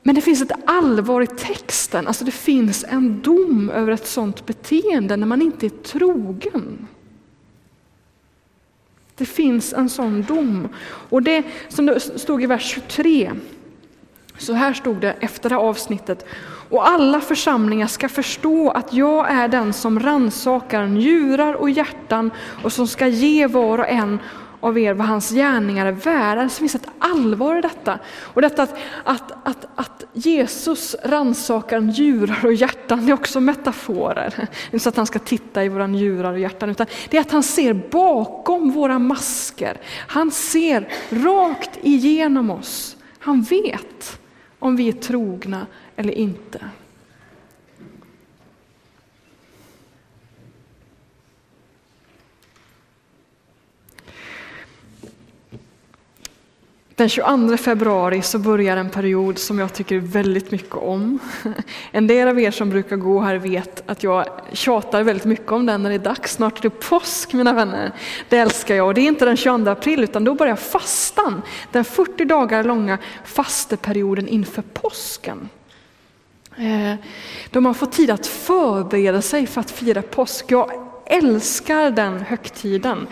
men 0.03 0.15
det 0.15 0.21
finns 0.21 0.43
ett 0.43 0.53
allvar 0.67 1.23
i 1.23 1.27
texten, 1.27 2.07
alltså 2.07 2.25
det 2.25 2.31
finns 2.31 2.85
en 2.89 3.21
dom 3.23 3.71
över 3.71 3.93
ett 3.93 4.07
sådant 4.07 4.47
beteende 4.47 5.17
när 5.17 5.27
man 5.27 5.43
inte 5.43 5.67
är 5.67 5.71
trogen. 5.71 6.87
Det 9.17 9.27
finns 9.27 9.73
en 9.73 9.89
sån 9.89 10.23
dom. 10.23 10.69
Och 11.09 11.23
det 11.23 11.43
som 11.69 11.87
det 11.87 12.01
stod 12.01 12.43
i 12.43 12.47
vers 12.47 12.63
23, 12.63 13.33
så 14.39 14.53
här 14.53 14.73
stod 14.73 14.97
det 14.97 15.15
efter 15.21 15.51
det 15.51 15.57
avsnittet. 15.57 16.27
Och 16.69 16.89
alla 16.89 17.21
församlingar 17.21 17.87
ska 17.87 18.09
förstå 18.09 18.71
att 18.71 18.93
jag 18.93 19.31
är 19.31 19.49
den 19.49 19.73
som 19.73 20.01
ransakar 20.01 20.87
njurar 20.87 21.55
och 21.55 21.71
hjärtan 21.71 22.31
och 22.63 22.73
som 22.73 22.87
ska 22.87 23.07
ge 23.07 23.47
var 23.47 23.79
och 23.79 23.89
en 23.89 24.19
av 24.67 24.79
er 24.79 24.95
vad 24.95 25.07
hans 25.07 25.31
gärningar 25.31 25.87
är 25.87 25.93
värda. 25.93 26.43
Det 26.43 26.51
finns 26.51 26.75
ett 26.75 26.89
allvar 26.99 27.59
i 27.59 27.61
detta. 27.61 27.99
Och 28.21 28.43
detta 28.43 28.63
att, 28.63 28.75
att, 29.05 29.33
att, 29.43 29.67
att 29.75 30.05
Jesus 30.13 30.97
rannsakar 31.05 31.81
njurar 31.81 32.45
och 32.45 32.53
hjärtan, 32.53 33.07
det 33.07 33.13
är 33.13 33.15
också 33.15 33.41
metaforer. 33.41 34.49
Inte 34.65 34.79
så 34.79 34.89
att 34.89 34.97
han 34.97 35.07
ska 35.07 35.19
titta 35.19 35.65
i 35.65 35.69
våra 35.69 35.87
njurar 35.87 36.33
och 36.33 36.39
hjärtan, 36.39 36.71
utan 36.71 36.87
det 37.09 37.17
är 37.17 37.21
att 37.21 37.31
han 37.31 37.43
ser 37.43 37.73
bakom 37.73 38.71
våra 38.71 38.99
masker. 38.99 39.77
Han 40.07 40.31
ser 40.31 40.89
rakt 41.11 41.79
igenom 41.83 42.51
oss. 42.51 42.97
Han 43.19 43.43
vet 43.43 44.19
om 44.59 44.77
vi 44.77 44.89
är 44.89 44.93
trogna 44.93 45.67
eller 45.97 46.13
inte. 46.13 46.61
Den 56.97 57.09
22 57.09 57.57
februari 57.57 58.23
så 58.23 58.39
börjar 58.39 58.77
en 58.77 58.91
period 58.91 59.39
som 59.39 59.59
jag 59.59 59.73
tycker 59.73 59.99
väldigt 59.99 60.51
mycket 60.51 60.75
om. 60.75 61.19
En 61.91 62.07
del 62.07 62.29
av 62.29 62.41
er 62.41 62.51
som 62.51 62.71
brukar 62.71 62.97
gå 62.97 63.21
här 63.21 63.37
vet 63.37 63.83
att 63.87 64.03
jag 64.03 64.27
tjatar 64.53 65.03
väldigt 65.03 65.25
mycket 65.25 65.53
om 65.53 65.67
den 65.67 65.83
när 65.83 65.91
det 65.91 65.97
är 65.97 65.99
dags. 65.99 66.33
Snart 66.33 66.59
är 66.59 66.63
det 66.63 66.71
påsk 66.71 67.33
mina 67.33 67.53
vänner. 67.53 67.93
Det 68.29 68.37
älskar 68.37 68.75
jag 68.75 68.87
och 68.87 68.95
det 68.95 69.01
är 69.01 69.07
inte 69.07 69.25
den 69.25 69.37
22 69.37 69.71
april 69.71 70.05
utan 70.05 70.25
då 70.25 70.35
börjar 70.35 70.57
fastan. 70.57 71.43
Den 71.73 71.85
40 71.85 72.25
dagar 72.25 72.65
långa 72.65 72.99
fasteperioden 73.25 74.29
inför 74.29 74.63
påsken. 74.63 75.49
Eh, 76.57 76.95
då 77.51 77.61
man 77.61 77.75
får 77.75 77.87
tid 77.87 78.11
att 78.11 78.27
förbereda 78.27 79.23
sig 79.23 79.47
för 79.47 79.61
att 79.61 79.71
fira 79.71 80.03
påsk. 80.03 80.45
Jag 80.49 80.71
älskar 81.07 81.91
den 81.91 82.21
högtiden. 82.21 83.07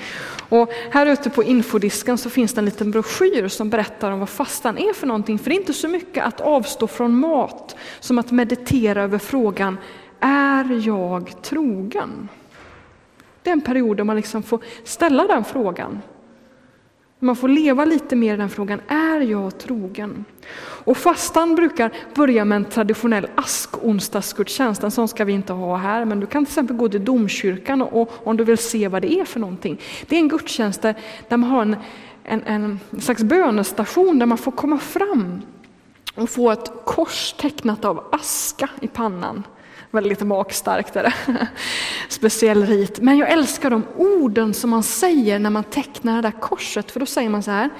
Och 0.48 0.70
här 0.90 1.06
ute 1.06 1.30
på 1.30 1.42
infodisken 1.42 2.18
så 2.18 2.30
finns 2.30 2.54
det 2.54 2.60
en 2.60 2.64
liten 2.64 2.90
broschyr 2.90 3.48
som 3.48 3.70
berättar 3.70 4.10
om 4.10 4.18
vad 4.18 4.28
fastan 4.28 4.78
är 4.78 4.92
för 4.92 5.06
någonting. 5.06 5.38
För 5.38 5.50
det 5.50 5.56
är 5.56 5.60
inte 5.60 5.72
så 5.72 5.88
mycket 5.88 6.24
att 6.24 6.40
avstå 6.40 6.86
från 6.86 7.18
mat 7.20 7.76
som 8.00 8.18
att 8.18 8.30
meditera 8.30 9.02
över 9.02 9.18
frågan, 9.18 9.78
är 10.20 10.86
jag 10.86 11.42
trogen? 11.42 12.28
Det 13.42 13.50
är 13.50 13.52
en 13.52 13.60
period 13.60 13.96
där 13.96 14.04
man 14.04 14.16
liksom 14.16 14.42
får 14.42 14.60
ställa 14.84 15.26
den 15.26 15.44
frågan. 15.44 16.02
Man 17.24 17.36
får 17.36 17.48
leva 17.48 17.84
lite 17.84 18.16
mer 18.16 18.34
i 18.34 18.36
den 18.36 18.48
frågan, 18.48 18.80
är 18.88 19.20
jag 19.20 19.58
trogen? 19.58 20.24
Och 20.84 20.96
fastan 20.96 21.54
brukar 21.54 21.92
börja 22.14 22.44
med 22.44 22.56
en 22.56 22.64
traditionell 22.64 23.26
askonsdagsgudstjänst, 23.34 24.82
en 24.82 24.90
sån 24.90 25.08
ska 25.08 25.24
vi 25.24 25.32
inte 25.32 25.52
ha 25.52 25.76
här, 25.76 26.04
men 26.04 26.20
du 26.20 26.26
kan 26.26 26.44
till 26.44 26.50
exempel 26.50 26.76
gå 26.76 26.88
till 26.88 27.04
domkyrkan 27.04 27.82
och, 27.82 28.12
om 28.24 28.36
du 28.36 28.44
vill 28.44 28.58
se 28.58 28.88
vad 28.88 29.02
det 29.02 29.20
är 29.20 29.24
för 29.24 29.40
någonting. 29.40 29.80
Det 30.06 30.16
är 30.16 30.20
en 30.20 30.28
gudstjänst 30.28 30.82
där, 30.82 30.94
där 31.28 31.36
man 31.36 31.50
har 31.50 31.62
en, 31.62 31.76
en, 32.24 32.80
en 32.90 33.00
slags 33.00 33.22
bönestation 33.22 34.18
där 34.18 34.26
man 34.26 34.38
får 34.38 34.52
komma 34.52 34.78
fram 34.78 35.42
och 36.14 36.30
få 36.30 36.50
ett 36.50 36.72
kors 36.84 37.32
tecknat 37.32 37.84
av 37.84 38.04
aska 38.12 38.68
i 38.80 38.88
pannan. 38.88 39.42
Väldigt 39.94 40.20
magstarkt 40.20 40.96
är 40.96 41.02
det. 41.02 41.14
Speciell 42.08 42.66
rit. 42.66 43.00
Men 43.00 43.18
jag 43.18 43.30
älskar 43.30 43.70
de 43.70 43.82
orden 43.96 44.54
som 44.54 44.70
man 44.70 44.82
säger 44.82 45.38
när 45.38 45.50
man 45.50 45.64
tecknar 45.64 46.16
det 46.16 46.22
där 46.22 46.40
korset, 46.40 46.90
för 46.90 47.00
då 47.00 47.06
säger 47.06 47.28
man 47.28 47.42
så 47.42 47.50
här. 47.50 47.70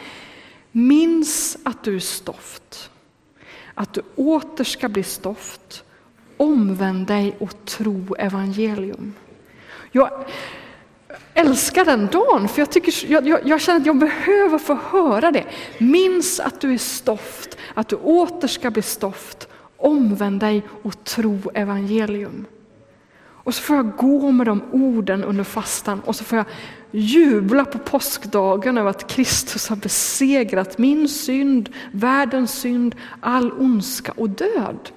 Minns 0.72 1.56
att 1.62 1.84
du 1.84 1.96
är 1.96 2.00
stoft, 2.00 2.90
att 3.74 3.92
du 3.92 4.02
åter 4.14 4.64
ska 4.64 4.88
bli 4.88 5.02
stoft. 5.02 5.84
Omvänd 6.36 7.06
dig 7.06 7.36
och 7.38 7.64
tro 7.64 8.14
evangelium. 8.18 9.14
Jag 9.92 10.24
älskar 11.34 11.84
den 11.84 12.06
dagen, 12.06 12.48
för 12.48 12.60
jag, 12.60 12.70
tycker, 12.70 13.12
jag, 13.12 13.28
jag, 13.28 13.46
jag, 13.46 13.60
känner 13.60 13.80
att 13.80 13.86
jag 13.86 13.98
behöver 13.98 14.58
få 14.58 14.74
höra 14.74 15.30
det. 15.30 15.44
Minns 15.78 16.40
att 16.40 16.60
du 16.60 16.74
är 16.74 16.78
stoft, 16.78 17.58
att 17.74 17.88
du 17.88 17.96
åter 17.96 18.48
ska 18.48 18.70
bli 18.70 18.82
stoft 18.82 19.48
omvänd 19.84 20.40
dig 20.40 20.62
och 20.82 21.04
tro 21.04 21.38
evangelium. 21.54 22.46
Och 23.44 23.54
så 23.54 23.62
får 23.62 23.76
jag 23.76 23.96
gå 23.96 24.30
med 24.32 24.46
de 24.46 24.62
orden 24.72 25.24
under 25.24 25.44
fastan 25.44 26.00
och 26.00 26.16
så 26.16 26.24
får 26.24 26.38
jag 26.38 26.46
jubla 26.90 27.64
på 27.64 27.78
påskdagen 27.78 28.78
över 28.78 28.90
att 28.90 29.10
Kristus 29.10 29.68
har 29.68 29.76
besegrat 29.76 30.78
min 30.78 31.08
synd, 31.08 31.68
världens 31.92 32.60
synd, 32.60 32.94
all 33.20 33.52
ondska 33.52 34.12
och 34.16 34.30
död. 34.30 34.90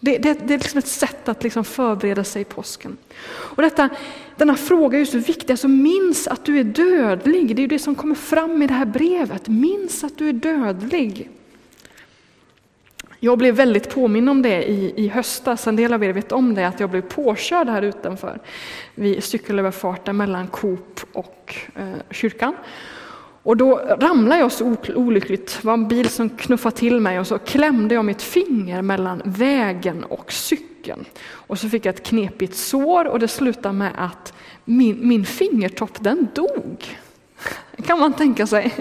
Det, 0.00 0.18
det, 0.18 0.48
det 0.48 0.54
är 0.54 0.58
liksom 0.58 0.78
ett 0.78 0.86
sätt 0.86 1.28
att 1.28 1.42
liksom 1.42 1.64
förbereda 1.64 2.24
sig 2.24 2.42
i 2.42 2.44
påsken. 2.44 2.96
Och 3.28 3.62
detta, 3.62 3.88
denna 4.36 4.54
fråga 4.54 4.98
är 4.98 5.04
så 5.04 5.18
viktig, 5.18 5.50
alltså 5.50 5.68
minns 5.68 6.28
att 6.28 6.44
du 6.44 6.58
är 6.58 6.64
dödlig. 6.64 7.56
Det 7.56 7.62
är 7.62 7.68
det 7.68 7.78
som 7.78 7.94
kommer 7.94 8.14
fram 8.14 8.62
i 8.62 8.66
det 8.66 8.74
här 8.74 8.86
brevet. 8.86 9.48
Minns 9.48 10.04
att 10.04 10.18
du 10.18 10.28
är 10.28 10.32
dödlig. 10.32 11.30
Jag 13.20 13.38
blev 13.38 13.54
väldigt 13.54 13.94
påminn 13.94 14.28
om 14.28 14.42
det 14.42 14.70
i, 14.70 14.92
i 14.96 15.08
höstas, 15.08 15.66
en 15.66 15.76
del 15.76 15.92
av 15.92 16.04
er 16.04 16.12
vet 16.12 16.32
om 16.32 16.54
det, 16.54 16.68
att 16.68 16.80
jag 16.80 16.90
blev 16.90 17.02
påkörd 17.02 17.68
här 17.68 17.82
utanför 17.82 18.38
vid 18.94 19.24
cykelöverfarten 19.24 20.16
mellan 20.16 20.46
Coop 20.46 21.00
och 21.12 21.54
eh, 21.74 21.86
kyrkan. 22.10 22.54
Och 23.42 23.56
då 23.56 23.76
ramlade 24.00 24.40
jag 24.40 24.52
så 24.52 24.76
olyckligt, 24.94 25.58
det 25.62 25.66
var 25.66 25.74
en 25.74 25.88
bil 25.88 26.08
som 26.08 26.30
knuffade 26.30 26.76
till 26.76 27.00
mig 27.00 27.20
och 27.20 27.26
så 27.26 27.38
klämde 27.38 27.94
jag 27.94 28.04
mitt 28.04 28.22
finger 28.22 28.82
mellan 28.82 29.22
vägen 29.24 30.04
och 30.04 30.32
cykeln. 30.32 31.04
Och 31.28 31.58
så 31.58 31.68
fick 31.68 31.86
jag 31.86 31.94
ett 31.94 32.06
knepigt 32.06 32.56
sår 32.56 33.04
och 33.04 33.18
det 33.18 33.28
slutade 33.28 33.74
med 33.74 33.92
att 33.96 34.34
min, 34.64 35.08
min 35.08 35.24
fingertopp 35.24 36.02
den 36.02 36.28
dog 36.34 36.98
kan 37.86 38.00
man 38.00 38.12
tänka 38.12 38.46
sig. 38.46 38.74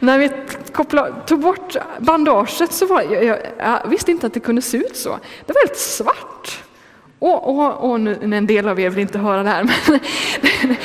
När 0.00 0.18
vi 0.18 0.30
kopplade, 0.72 1.14
tog 1.26 1.40
bort 1.40 1.76
bandaget 1.98 2.72
så 2.72 2.86
var 2.86 3.02
jag, 3.02 3.24
jag, 3.24 3.38
jag 3.58 3.88
visste 3.88 4.10
inte 4.10 4.26
att 4.26 4.34
det 4.34 4.40
kunde 4.40 4.62
se 4.62 4.76
ut 4.76 4.96
så. 4.96 5.18
Det 5.46 5.52
var 5.52 5.66
helt 5.66 5.78
svart. 5.78 6.62
Och, 7.18 7.48
och, 7.48 7.90
och 7.90 8.00
nu, 8.00 8.18
en 8.22 8.46
del 8.46 8.68
av 8.68 8.80
er 8.80 8.90
vill 8.90 8.98
inte 8.98 9.18
höra 9.18 9.42
det 9.42 9.48
här, 9.48 9.64
men 9.88 10.76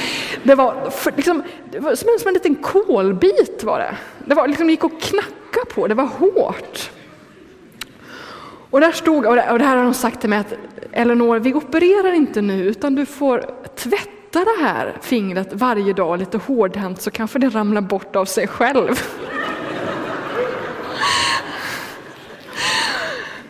det 0.44 0.56
var, 0.56 0.90
för, 0.90 1.14
liksom, 1.16 1.44
det 1.72 1.80
var 1.80 1.96
som, 1.96 2.10
en, 2.10 2.20
som 2.20 2.28
en 2.28 2.34
liten 2.34 2.56
kolbit 2.56 3.64
var 3.64 3.80
det. 3.80 3.96
Det, 4.26 4.36
var, 4.36 4.48
liksom, 4.48 4.68
det 4.68 4.72
gick 4.72 4.84
att 4.84 5.02
knacka 5.02 5.66
på, 5.74 5.88
det 5.88 5.96
var 5.96 6.06
hårt. 6.06 6.92
Och 8.70 8.82
där 8.82 8.92
stod, 8.92 9.26
och 9.26 9.36
det, 9.36 9.52
och 9.52 9.60
det 9.60 9.66
här 9.66 9.78
har 9.78 9.84
de 9.84 9.94
sagt 9.94 10.22
till 10.22 10.30
mig 10.30 10.40
att 10.40 10.54
Eleanor, 10.92 11.40
vi 11.40 11.54
opererar 11.54 12.14
inte 12.14 12.42
nu 12.42 12.64
utan 12.64 12.96
du 12.96 13.06
får 13.06 13.46
tvätta 13.76 14.21
det 14.40 14.64
här 14.64 14.98
fingret 15.02 15.50
varje 15.52 15.94
dag 15.94 16.20
lite 16.20 16.38
hårdhänt 16.38 17.02
så 17.02 17.12
kanske 17.12 17.40
det 17.40 17.50
ramlar 17.50 17.82
bort 17.82 18.16
av 18.16 18.26
sig 18.26 18.48
själv. 18.48 19.02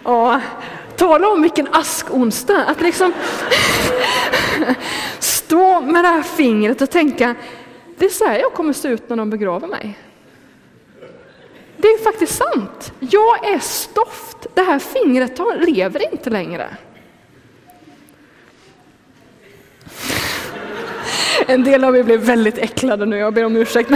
Ja, 0.03 0.41
tala 0.95 1.27
om 1.27 1.41
vilken 1.41 1.67
askonsdag, 1.71 2.65
att 2.65 2.81
liksom 2.81 3.13
stå 5.19 5.81
med 5.81 6.03
det 6.03 6.07
här 6.07 6.23
fingret 6.23 6.81
och 6.81 6.89
tänka, 6.89 7.35
det 7.97 8.05
är 8.05 8.09
så 8.09 8.25
här 8.25 8.39
jag 8.39 8.53
kommer 8.53 8.73
se 8.73 8.87
ut 8.87 9.09
när 9.09 9.15
de 9.15 9.29
begraver 9.29 9.67
mig. 9.67 9.99
Det 11.77 11.87
är 11.87 12.03
faktiskt 12.03 12.35
sant. 12.35 12.93
Jag 12.99 13.53
är 13.53 13.59
stoft. 13.59 14.47
Det 14.53 14.61
här 14.61 14.79
fingret 14.79 15.39
lever 15.67 16.13
inte 16.13 16.29
längre. 16.29 16.77
En 21.47 21.63
del 21.63 21.83
av 21.83 21.97
er 21.97 22.03
blev 22.03 22.19
väldigt 22.19 22.57
äcklade 22.57 23.05
nu, 23.05 23.17
jag 23.17 23.33
ber 23.33 23.45
om 23.45 23.55
ursäkt. 23.55 23.91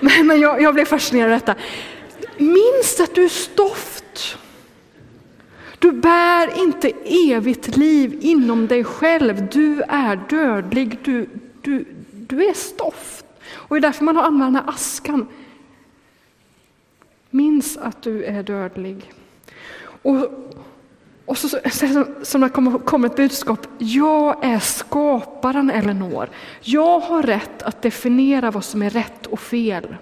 Men 0.00 0.40
jag, 0.40 0.62
jag 0.62 0.74
blev 0.74 0.84
fascinerad 0.84 1.32
av 1.32 1.38
detta. 1.38 1.54
Minns 2.36 3.00
att 3.00 3.14
du 3.14 3.24
är 3.24 3.28
stoft. 3.28 4.38
Du 5.78 5.92
bär 5.92 6.58
inte 6.58 6.92
evigt 7.04 7.76
liv 7.76 8.18
inom 8.20 8.66
dig 8.66 8.84
själv. 8.84 9.48
Du 9.52 9.82
är 9.88 10.16
dödlig. 10.28 10.98
Du, 11.04 11.28
du, 11.62 11.84
du 12.12 12.44
är 12.44 12.54
stoft. 12.54 13.24
Och 13.52 13.74
det 13.74 13.78
är 13.78 13.80
därför 13.80 14.04
man 14.04 14.16
har 14.16 14.22
använt 14.22 14.54
den 14.54 14.64
här 14.64 14.74
askan. 14.74 15.28
Minns 17.30 17.76
att 17.76 18.02
du 18.02 18.24
är 18.24 18.42
dödlig. 18.42 19.12
Och, 20.02 20.16
och 21.26 21.38
så, 21.38 21.48
så, 21.48 22.06
som 22.22 22.40
det 22.40 22.48
kommer, 22.48 22.78
kommer 22.78 23.08
ett 23.08 23.16
budskap. 23.16 23.66
Jag 23.78 24.44
är 24.44 24.58
skaparen 24.58 25.70
Elinor. 25.70 26.28
Jag 26.60 27.00
har 27.00 27.22
rätt 27.22 27.62
att 27.62 27.82
definiera 27.82 28.50
vad 28.50 28.64
som 28.64 28.82
är 28.82 28.90
rätt 28.90 29.26
och 29.26 29.40
fel. 29.40 29.96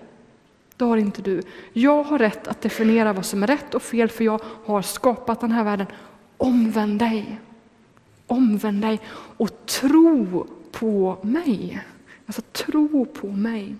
Det 0.76 0.84
har 0.84 0.96
inte 0.96 1.22
du. 1.22 1.42
Jag 1.72 2.02
har 2.02 2.18
rätt 2.18 2.48
att 2.48 2.60
definiera 2.60 3.12
vad 3.12 3.26
som 3.26 3.42
är 3.42 3.46
rätt 3.46 3.74
och 3.74 3.82
fel 3.82 4.08
för 4.08 4.24
jag 4.24 4.40
har 4.64 4.82
skapat 4.82 5.40
den 5.40 5.52
här 5.52 5.64
världen. 5.64 5.86
Omvänd 6.36 6.98
dig. 6.98 7.40
Omvänd 8.26 8.82
dig 8.82 9.00
och 9.36 9.66
tro 9.66 10.46
på 10.72 11.18
mig. 11.22 11.82
Alltså 12.26 12.42
tro 12.42 13.04
på 13.04 13.26
mig. 13.26 13.76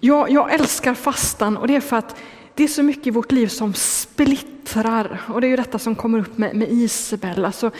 Jag, 0.00 0.30
jag 0.30 0.54
älskar 0.54 0.94
fastan 0.94 1.56
och 1.56 1.66
det 1.66 1.76
är 1.76 1.80
för 1.80 1.96
att 1.96 2.16
det 2.60 2.64
är 2.64 2.68
så 2.68 2.82
mycket 2.82 3.06
i 3.06 3.10
vårt 3.10 3.32
liv 3.32 3.46
som 3.46 3.74
splittrar. 3.74 5.22
Och 5.28 5.40
det 5.40 5.46
är 5.46 5.48
ju 5.48 5.56
detta 5.56 5.78
som 5.78 5.94
kommer 5.94 6.18
upp 6.18 6.38
med, 6.38 6.56
med 6.56 6.72
Isabel. 6.72 7.44
Alltså, 7.44 7.70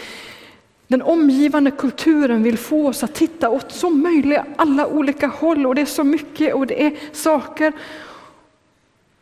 den 0.87 1.03
omgivande 1.03 1.71
kulturen 1.71 2.43
vill 2.43 2.59
få 2.59 2.89
oss 2.89 3.03
att 3.03 3.15
titta 3.15 3.49
åt 3.49 3.73
så 3.73 3.91
möjliga 3.91 4.47
alla 4.57 4.87
olika 4.87 5.27
håll 5.27 5.67
och 5.67 5.75
det 5.75 5.81
är 5.81 5.87
så 5.87 6.05
mycket 6.05 6.55
och 6.55 6.67
det 6.67 6.87
är 6.87 6.93
saker. 7.13 7.73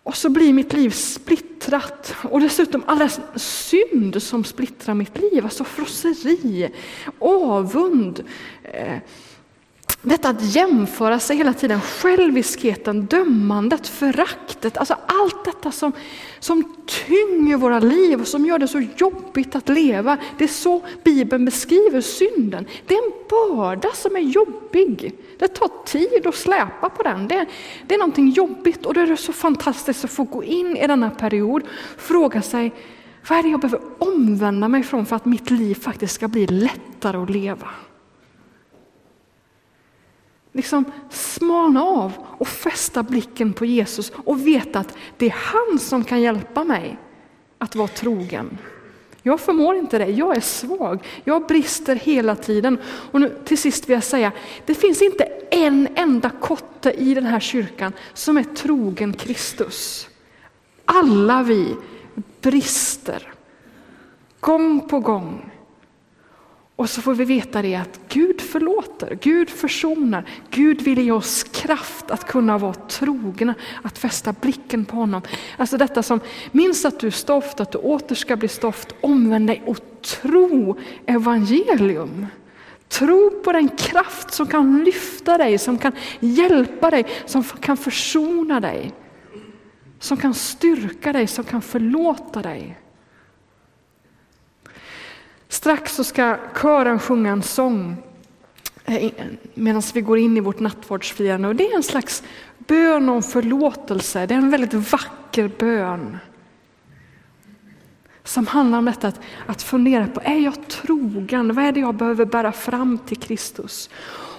Och 0.03 0.17
så 0.17 0.29
blir 0.29 0.53
mitt 0.53 0.73
liv 0.73 0.91
splittrat 0.91 2.15
och 2.23 2.41
dessutom 2.41 2.83
all 2.87 3.09
synd 3.37 4.23
som 4.23 4.45
splittrar 4.45 4.95
mitt 4.95 5.19
liv, 5.19 5.45
alltså 5.45 5.65
frosseri, 5.65 6.71
avund, 7.19 8.25
eh, 8.63 8.99
detta 10.03 10.29
att 10.29 10.55
jämföra 10.55 11.19
sig 11.19 11.37
hela 11.37 11.53
tiden, 11.53 11.81
själviskheten, 11.81 13.07
dömandet, 13.07 13.89
föraktet, 13.89 14.77
alltså 14.79 14.97
allt 15.07 15.45
detta 15.45 15.73
som, 15.73 15.93
som 16.39 16.77
tynger 17.07 17.57
våra 17.57 17.81
liv 17.81 18.21
och 18.21 18.29
som 18.29 18.47
gör 18.47 18.59
det 18.59 18.69
så 18.69 18.83
jobbigt 18.97 19.57
att 19.57 19.69
leva. 19.69 20.19
Det 20.39 20.45
är 20.45 20.49
så 20.49 20.83
Bibeln 21.05 21.45
beskriver 21.45 22.01
synden. 22.01 22.67
Det 22.87 22.95
är 22.95 22.99
en 22.99 23.13
börda 23.31 23.89
som 23.95 24.17
är 24.17 24.21
jobbig. 24.21 25.13
Det 25.39 25.49
tar 25.49 25.85
tid 25.85 26.27
att 26.27 26.35
släpa 26.35 26.89
på 26.89 27.03
den. 27.03 27.29
Det, 27.29 27.47
det 27.87 27.95
är 27.95 27.99
någonting 27.99 28.31
jobbigt 28.31 28.87
och 28.87 28.95
då 28.95 29.01
är 29.01 29.07
det 29.07 29.17
så 29.17 29.33
fantastiskt 29.33 30.05
att 30.05 30.11
få 30.11 30.25
gå 30.25 30.45
in 30.45 30.77
i 30.77 30.87
denna 30.87 31.11
period, 31.11 31.63
fråga 31.97 32.43
sig 32.43 32.73
vad 33.29 33.39
är 33.39 33.43
det 33.43 33.49
jag 33.49 33.61
behöver 33.61 33.87
omvända 33.99 34.69
mig 34.69 34.83
från 34.83 35.07
för 35.07 35.17
att 35.17 35.25
mitt 35.25 35.51
liv 35.51 35.75
faktiskt 35.75 36.15
ska 36.15 36.29
bli 36.29 36.47
lättare 36.47 37.17
att 37.17 37.31
leva 37.31 37.69
liksom 40.53 40.85
smalna 41.11 41.83
av 41.83 42.13
och 42.39 42.49
fästa 42.49 43.03
blicken 43.03 43.53
på 43.53 43.65
Jesus 43.65 44.13
och 44.25 44.47
veta 44.47 44.79
att 44.79 44.97
det 45.17 45.27
är 45.27 45.37
han 45.37 45.79
som 45.79 46.05
kan 46.05 46.21
hjälpa 46.21 46.65
mig 46.65 46.99
att 47.59 47.77
vara 47.77 47.89
trogen. 47.89 48.59
Jag 49.23 49.41
förmår 49.41 49.77
inte 49.77 49.99
det, 49.99 50.07
jag 50.07 50.37
är 50.37 50.41
svag, 50.41 51.07
jag 51.25 51.47
brister 51.47 51.97
hela 51.97 52.37
tiden. 52.37 52.79
Och 52.85 53.21
nu, 53.21 53.39
till 53.45 53.59
sist 53.59 53.89
vill 53.89 53.95
jag 53.95 54.05
säga, 54.05 54.33
det 54.67 54.75
finns 54.75 55.03
inte 55.03 55.25
en 55.51 55.89
enda 55.95 56.31
kotte 56.31 56.93
i 56.93 57.15
den 57.15 57.27
här 57.27 57.41
kyrkan 57.41 57.93
som 58.15 58.37
är 58.37 58.45
trogen 58.45 59.13
Kristus. 59.13 60.09
Alla 60.85 61.43
vi 61.43 61.77
brister, 62.41 63.33
gång 64.41 64.89
på 64.89 65.01
gång. 65.01 65.51
Och 66.79 66.91
så 66.91 67.03
får 67.03 67.15
vi 67.15 67.25
veta 67.25 67.63
det 67.63 67.75
att 67.75 68.01
Gud 68.09 68.41
förlåter, 68.41 69.19
Gud 69.21 69.51
försonar, 69.51 70.25
Gud 70.51 70.83
vill 70.83 70.99
ge 70.99 71.13
oss 71.13 71.43
kraft 71.43 72.11
att 72.11 72.27
kunna 72.27 72.59
vara 72.59 72.75
trogna, 72.75 73.55
att 73.83 73.99
fästa 73.99 74.33
blicken 74.33 74.85
på 74.85 74.97
honom. 74.97 75.23
Alltså 75.57 75.77
detta 75.77 76.03
som, 76.03 76.21
minns 76.53 76.85
att 76.85 77.01
du 77.01 77.07
är 77.07 77.11
stoft, 77.11 77.61
att 77.61 77.73
du 77.73 77.79
åter 77.79 78.15
ska 78.15 78.37
bli 78.37 78.49
stoft, 78.49 78.95
omvänd 79.01 79.47
dig 79.47 79.63
och 79.67 79.79
tro 80.01 80.77
evangelium. 81.07 82.27
Tro 82.89 83.31
på 83.45 83.53
den 83.53 83.69
kraft 83.69 84.35
som 84.35 84.47
kan 84.47 84.85
lyfta 84.85 85.39
dig, 85.39 85.59
som 85.59 85.79
kan 85.79 85.93
hjälpa 86.21 86.91
dig, 86.91 87.05
som 87.27 87.45
kan 87.45 87.77
försona 87.77 88.61
dig. 88.61 88.93
Som 89.99 90.17
kan 90.17 90.35
styrka 90.35 91.13
dig, 91.13 91.27
som 91.27 91.45
kan 91.45 91.63
förlåta 91.63 92.43
dig. 92.43 92.79
Strax 95.49 95.95
så 95.95 96.05
ska 96.05 96.37
kören 96.63 96.99
sjunga 96.99 97.31
en 97.31 97.43
sång 97.43 97.97
eh, 98.85 99.13
medan 99.55 99.83
vi 99.95 100.01
går 100.01 100.19
in 100.19 100.37
i 100.37 100.41
vårt 100.41 100.61
nattvardsfirande 100.61 101.49
och 101.49 101.57
det 101.57 101.71
är 101.71 101.77
en 101.77 101.83
slags 101.83 102.23
bön 102.59 103.09
om 103.09 103.23
förlåtelse. 103.23 104.27
Det 104.27 104.35
är 104.35 104.39
en 104.39 104.51
väldigt 104.51 104.75
vacker 104.93 105.51
bön. 105.59 106.19
Som 108.25 108.47
handlar 108.47 108.79
om 108.79 108.85
detta 108.85 109.09
att, 109.09 109.21
att 109.47 109.63
fundera 109.63 110.07
på, 110.07 110.21
är 110.25 110.39
jag 110.39 110.69
trogen? 110.69 111.55
Vad 111.55 111.65
är 111.65 111.73
det 111.73 111.81
jag 111.81 111.95
behöver 111.95 112.25
bära 112.25 112.53
fram 112.53 112.99
till 112.99 113.17
Kristus? 113.17 113.91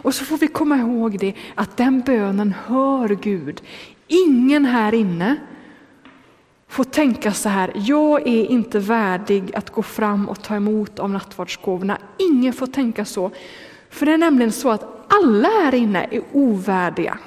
Och 0.01 0.15
så 0.15 0.25
får 0.25 0.37
vi 0.37 0.47
komma 0.47 0.77
ihåg 0.77 1.19
det, 1.19 1.33
att 1.55 1.77
den 1.77 2.01
bönen 2.01 2.53
hör 2.65 3.07
Gud. 3.09 3.61
Ingen 4.07 4.65
här 4.65 4.93
inne 4.93 5.37
får 6.69 6.83
tänka 6.83 7.33
så 7.33 7.49
här, 7.49 7.71
jag 7.75 8.27
är 8.27 8.45
inte 8.45 8.79
värdig 8.79 9.55
att 9.55 9.69
gå 9.69 9.83
fram 9.83 10.29
och 10.29 10.43
ta 10.43 10.55
emot 10.55 10.99
av 10.99 11.09
nattvardsgåvorna. 11.09 11.97
Ingen 12.17 12.53
får 12.53 12.67
tänka 12.67 13.05
så. 13.05 13.31
För 13.89 14.05
det 14.05 14.11
är 14.11 14.17
nämligen 14.17 14.51
så 14.51 14.69
att 14.69 15.05
alla 15.07 15.47
här 15.47 15.75
inne 15.75 16.07
är 16.11 16.21
ovärdiga. 16.31 17.19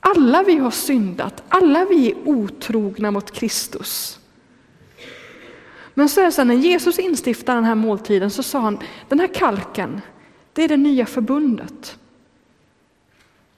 Alla 0.00 0.42
vi 0.42 0.56
har 0.56 0.70
syndat, 0.70 1.42
alla 1.48 1.84
vi 1.84 2.10
är 2.10 2.16
otrogna 2.24 3.10
mot 3.10 3.30
Kristus. 3.30 4.18
Men 5.94 6.08
så 6.08 6.20
är 6.20 6.24
det 6.24 6.32
så 6.32 6.44
när 6.44 6.54
Jesus 6.54 6.98
instiftade 6.98 7.56
den 7.56 7.64
här 7.64 7.74
måltiden 7.74 8.30
så 8.30 8.42
sa 8.42 8.60
han, 8.60 8.78
den 9.08 9.20
här 9.20 9.34
kalken, 9.34 10.00
det 10.52 10.64
är 10.64 10.68
det 10.68 10.76
nya 10.76 11.06
förbundet 11.06 11.98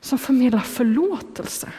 som 0.00 0.18
förmedlar 0.18 0.60
förlåtelse. 0.60 1.72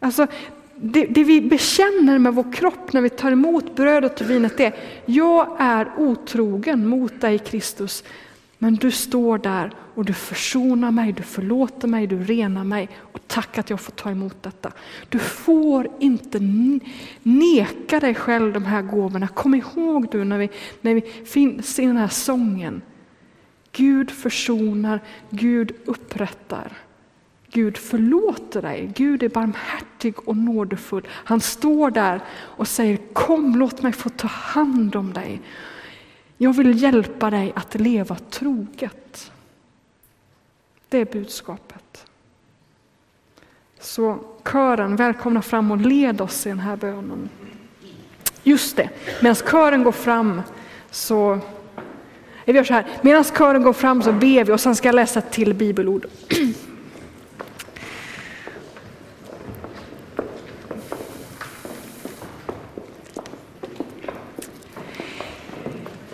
Alltså, 0.00 0.26
det, 0.76 1.06
det, 1.06 1.24
vi 1.24 1.40
bekänner 1.40 2.18
med 2.18 2.34
vår 2.34 2.52
kropp 2.52 2.92
när 2.92 3.00
vi 3.00 3.10
tar 3.10 3.32
emot 3.32 3.76
brödet 3.76 4.20
och 4.20 4.30
vinet 4.30 4.60
är, 4.60 4.74
jag 5.06 5.56
är 5.58 5.88
otrogen 5.96 6.86
mot 6.86 7.20
dig 7.20 7.38
Kristus, 7.38 8.04
men 8.58 8.74
du 8.74 8.90
står 8.90 9.38
där 9.38 9.72
och 9.94 10.04
du 10.04 10.12
försonar 10.12 10.90
mig, 10.90 11.12
du 11.12 11.22
förlåter 11.22 11.88
mig, 11.88 12.06
du 12.06 12.24
renar 12.24 12.64
mig 12.64 12.88
och 13.00 13.20
tack 13.26 13.58
att 13.58 13.70
jag 13.70 13.80
får 13.80 13.92
ta 13.92 14.10
emot 14.10 14.42
detta. 14.42 14.72
Du 15.08 15.18
får 15.18 15.88
inte 15.98 16.38
neka 17.22 18.00
dig 18.00 18.14
själv 18.14 18.52
de 18.52 18.64
här 18.64 18.82
gåvorna. 18.82 19.28
Kom 19.28 19.54
ihåg 19.54 20.08
du 20.10 20.24
när 20.24 20.38
vi, 20.38 20.50
när 20.80 20.94
vi 20.94 21.00
finns 21.00 21.78
i 21.78 21.86
den 21.86 21.96
här 21.96 22.08
sången. 22.08 22.82
Gud 23.72 24.10
försonar, 24.10 25.00
Gud 25.30 25.72
upprättar. 25.84 26.72
Gud 27.54 27.76
förlåter 27.76 28.62
dig. 28.62 28.92
Gud 28.94 29.22
är 29.22 29.28
barmhärtig 29.28 30.28
och 30.28 30.36
nådefull. 30.36 31.06
Han 31.10 31.40
står 31.40 31.90
där 31.90 32.20
och 32.30 32.68
säger 32.68 32.96
kom 33.12 33.56
låt 33.56 33.82
mig 33.82 33.92
få 33.92 34.08
ta 34.08 34.28
hand 34.28 34.96
om 34.96 35.12
dig. 35.12 35.40
Jag 36.36 36.52
vill 36.52 36.82
hjälpa 36.82 37.30
dig 37.30 37.52
att 37.56 37.74
leva 37.74 38.16
troget. 38.30 39.32
Det 40.88 40.98
är 40.98 41.04
budskapet. 41.04 42.06
Så 43.80 44.18
kören, 44.52 44.96
välkomna 44.96 45.42
fram 45.42 45.70
och 45.70 45.80
led 45.80 46.20
oss 46.20 46.46
i 46.46 46.48
den 46.48 46.60
här 46.60 46.76
bönen. 46.76 47.28
Just 48.42 48.76
det, 48.76 48.90
medan 49.22 49.34
kören 49.34 49.82
går 49.82 49.92
fram 49.92 50.42
så 50.90 51.38
Vi 52.44 52.52
gör 52.52 52.64
så 52.64 52.74
här, 52.74 52.86
medan 53.02 53.24
kören 53.24 53.62
går 53.62 53.72
fram 53.72 54.02
så 54.02 54.12
ber 54.12 54.44
vi 54.44 54.52
och 54.52 54.60
sen 54.60 54.76
ska 54.76 54.88
jag 54.88 54.94
läsa 54.94 55.18
ett 55.18 55.30
till 55.30 55.54
bibelord. 55.54 56.06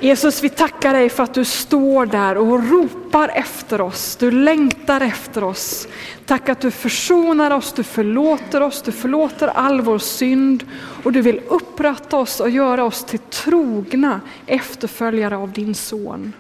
Jesus, 0.03 0.43
vi 0.45 0.49
tackar 0.49 0.93
dig 0.93 1.09
för 1.09 1.23
att 1.23 1.35
du 1.35 1.45
står 1.45 2.07
där 2.07 2.37
och 2.37 2.71
ropar 2.71 3.29
efter 3.29 3.81
oss. 3.81 4.17
Du 4.17 4.31
längtar 4.31 5.01
efter 5.01 5.45
oss. 5.45 5.89
Tack 6.27 6.49
att 6.49 6.61
du 6.61 6.71
försonar 6.71 7.51
oss, 7.51 7.73
du 7.73 7.83
förlåter 7.83 8.61
oss, 8.61 8.83
du 8.83 8.93
förlåter 8.93 9.49
all 9.49 9.81
vår 9.81 9.99
synd 9.99 10.65
och 11.05 11.13
du 11.13 11.21
vill 11.21 11.41
upprätta 11.49 12.17
oss 12.17 12.41
och 12.41 12.51
göra 12.51 12.85
oss 12.85 13.05
till 13.05 13.19
trogna 13.19 14.21
efterföljare 14.47 15.37
av 15.37 15.53
din 15.53 15.75
son. 15.75 16.33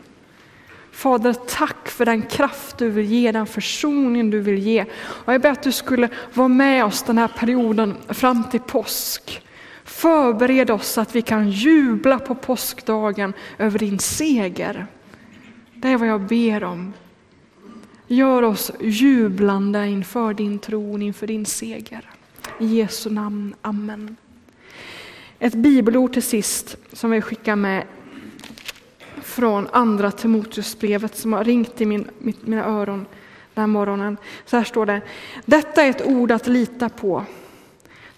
Fader, 0.92 1.33
tack 1.33 1.88
för 1.88 2.05
den 2.05 2.23
kraft 2.23 2.79
du 2.79 2.90
vill 2.90 3.07
ge, 3.07 3.33
den 3.33 3.46
försoning 3.46 4.31
du 4.31 4.40
vill 4.40 4.59
ge. 4.59 4.85
Och 5.03 5.35
jag 5.35 5.40
ber 5.40 5.51
att 5.51 5.62
du 5.62 5.73
skulle 5.73 6.09
vara 6.35 6.49
med 6.49 6.85
oss 6.85 7.03
den 7.03 7.18
här 7.18 7.29
perioden 7.29 7.96
fram 8.09 8.44
till 8.51 8.61
påsk. 8.61 9.42
Förbered 9.85 10.71
oss 10.71 10.88
så 10.88 11.01
att 11.01 11.16
vi 11.16 11.23
kan 11.23 11.51
jubla 11.51 12.19
på 12.19 12.35
påskdagen 12.35 13.33
över 13.59 13.79
din 13.79 13.99
seger. 13.99 14.87
Det 15.75 15.88
är 15.88 15.97
vad 15.97 16.09
jag 16.09 16.21
ber 16.21 16.64
om. 16.64 16.93
Gör 18.07 18.43
oss 18.43 18.73
jublande 18.81 19.88
inför 19.88 20.35
din 20.35 20.59
tron, 20.59 21.03
inför 21.03 21.27
din 21.27 21.47
seger. 21.47 22.11
I 22.59 22.66
Jesu 22.66 23.11
namn, 23.11 23.55
Amen. 23.62 24.16
Ett 25.38 25.55
bibelord 25.55 26.12
till 26.12 26.23
sist 26.23 26.77
som 26.93 27.11
vi 27.11 27.21
skickar 27.21 27.57
med 27.57 27.85
från 29.23 29.69
andra 29.73 30.11
Timoteusbrevet 30.11 31.16
som 31.16 31.33
har 31.33 31.45
ringt 31.45 31.81
i 31.81 31.87
min, 31.87 32.11
mina 32.40 32.64
öron 32.64 33.07
den 33.55 33.62
här 33.62 33.66
morgonen. 33.66 34.16
Så 34.45 34.57
här 34.57 34.64
står 34.64 34.87
det. 34.87 35.01
Detta 35.45 35.83
är 35.83 35.90
ett 35.90 36.07
ord 36.07 36.31
att 36.31 36.47
lita 36.47 36.88
på. 36.88 37.25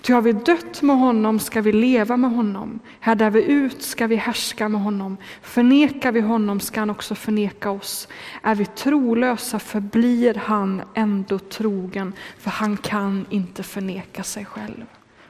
Ty 0.02 0.12
har 0.12 0.22
vi 0.22 0.32
dött 0.32 0.82
med 0.82 0.98
honom 0.98 1.38
ska 1.38 1.60
vi 1.60 1.72
leva 1.72 2.16
med 2.16 2.30
honom. 2.30 2.80
Härdar 3.00 3.30
vi 3.30 3.44
ut 3.44 3.82
ska 3.82 4.06
vi 4.06 4.16
härska 4.16 4.68
med 4.68 4.80
honom. 4.80 5.16
Förnekar 5.42 6.12
vi 6.12 6.20
honom 6.20 6.60
ska 6.60 6.80
han 6.80 6.90
också 6.90 7.14
förneka 7.14 7.70
oss. 7.70 8.08
Är 8.42 8.54
vi 8.54 8.66
trolösa 8.66 9.58
förblir 9.58 10.34
han 10.34 10.82
ändå 10.94 11.38
trogen, 11.38 12.12
för 12.38 12.50
han 12.50 12.76
kan 12.76 13.26
inte 13.30 13.62
förneka 13.62 14.22
sig 14.22 14.44
själv. 14.44 14.84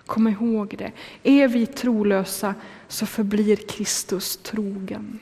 Kom 0.07 0.29
ihåg 0.29 0.75
det. 0.79 0.93
Är 1.23 1.49
vi 1.49 1.67
trolösa 1.67 2.55
så 2.89 3.07
förblir 3.07 3.57
Kristus 3.57 4.37
trogen. 4.37 5.21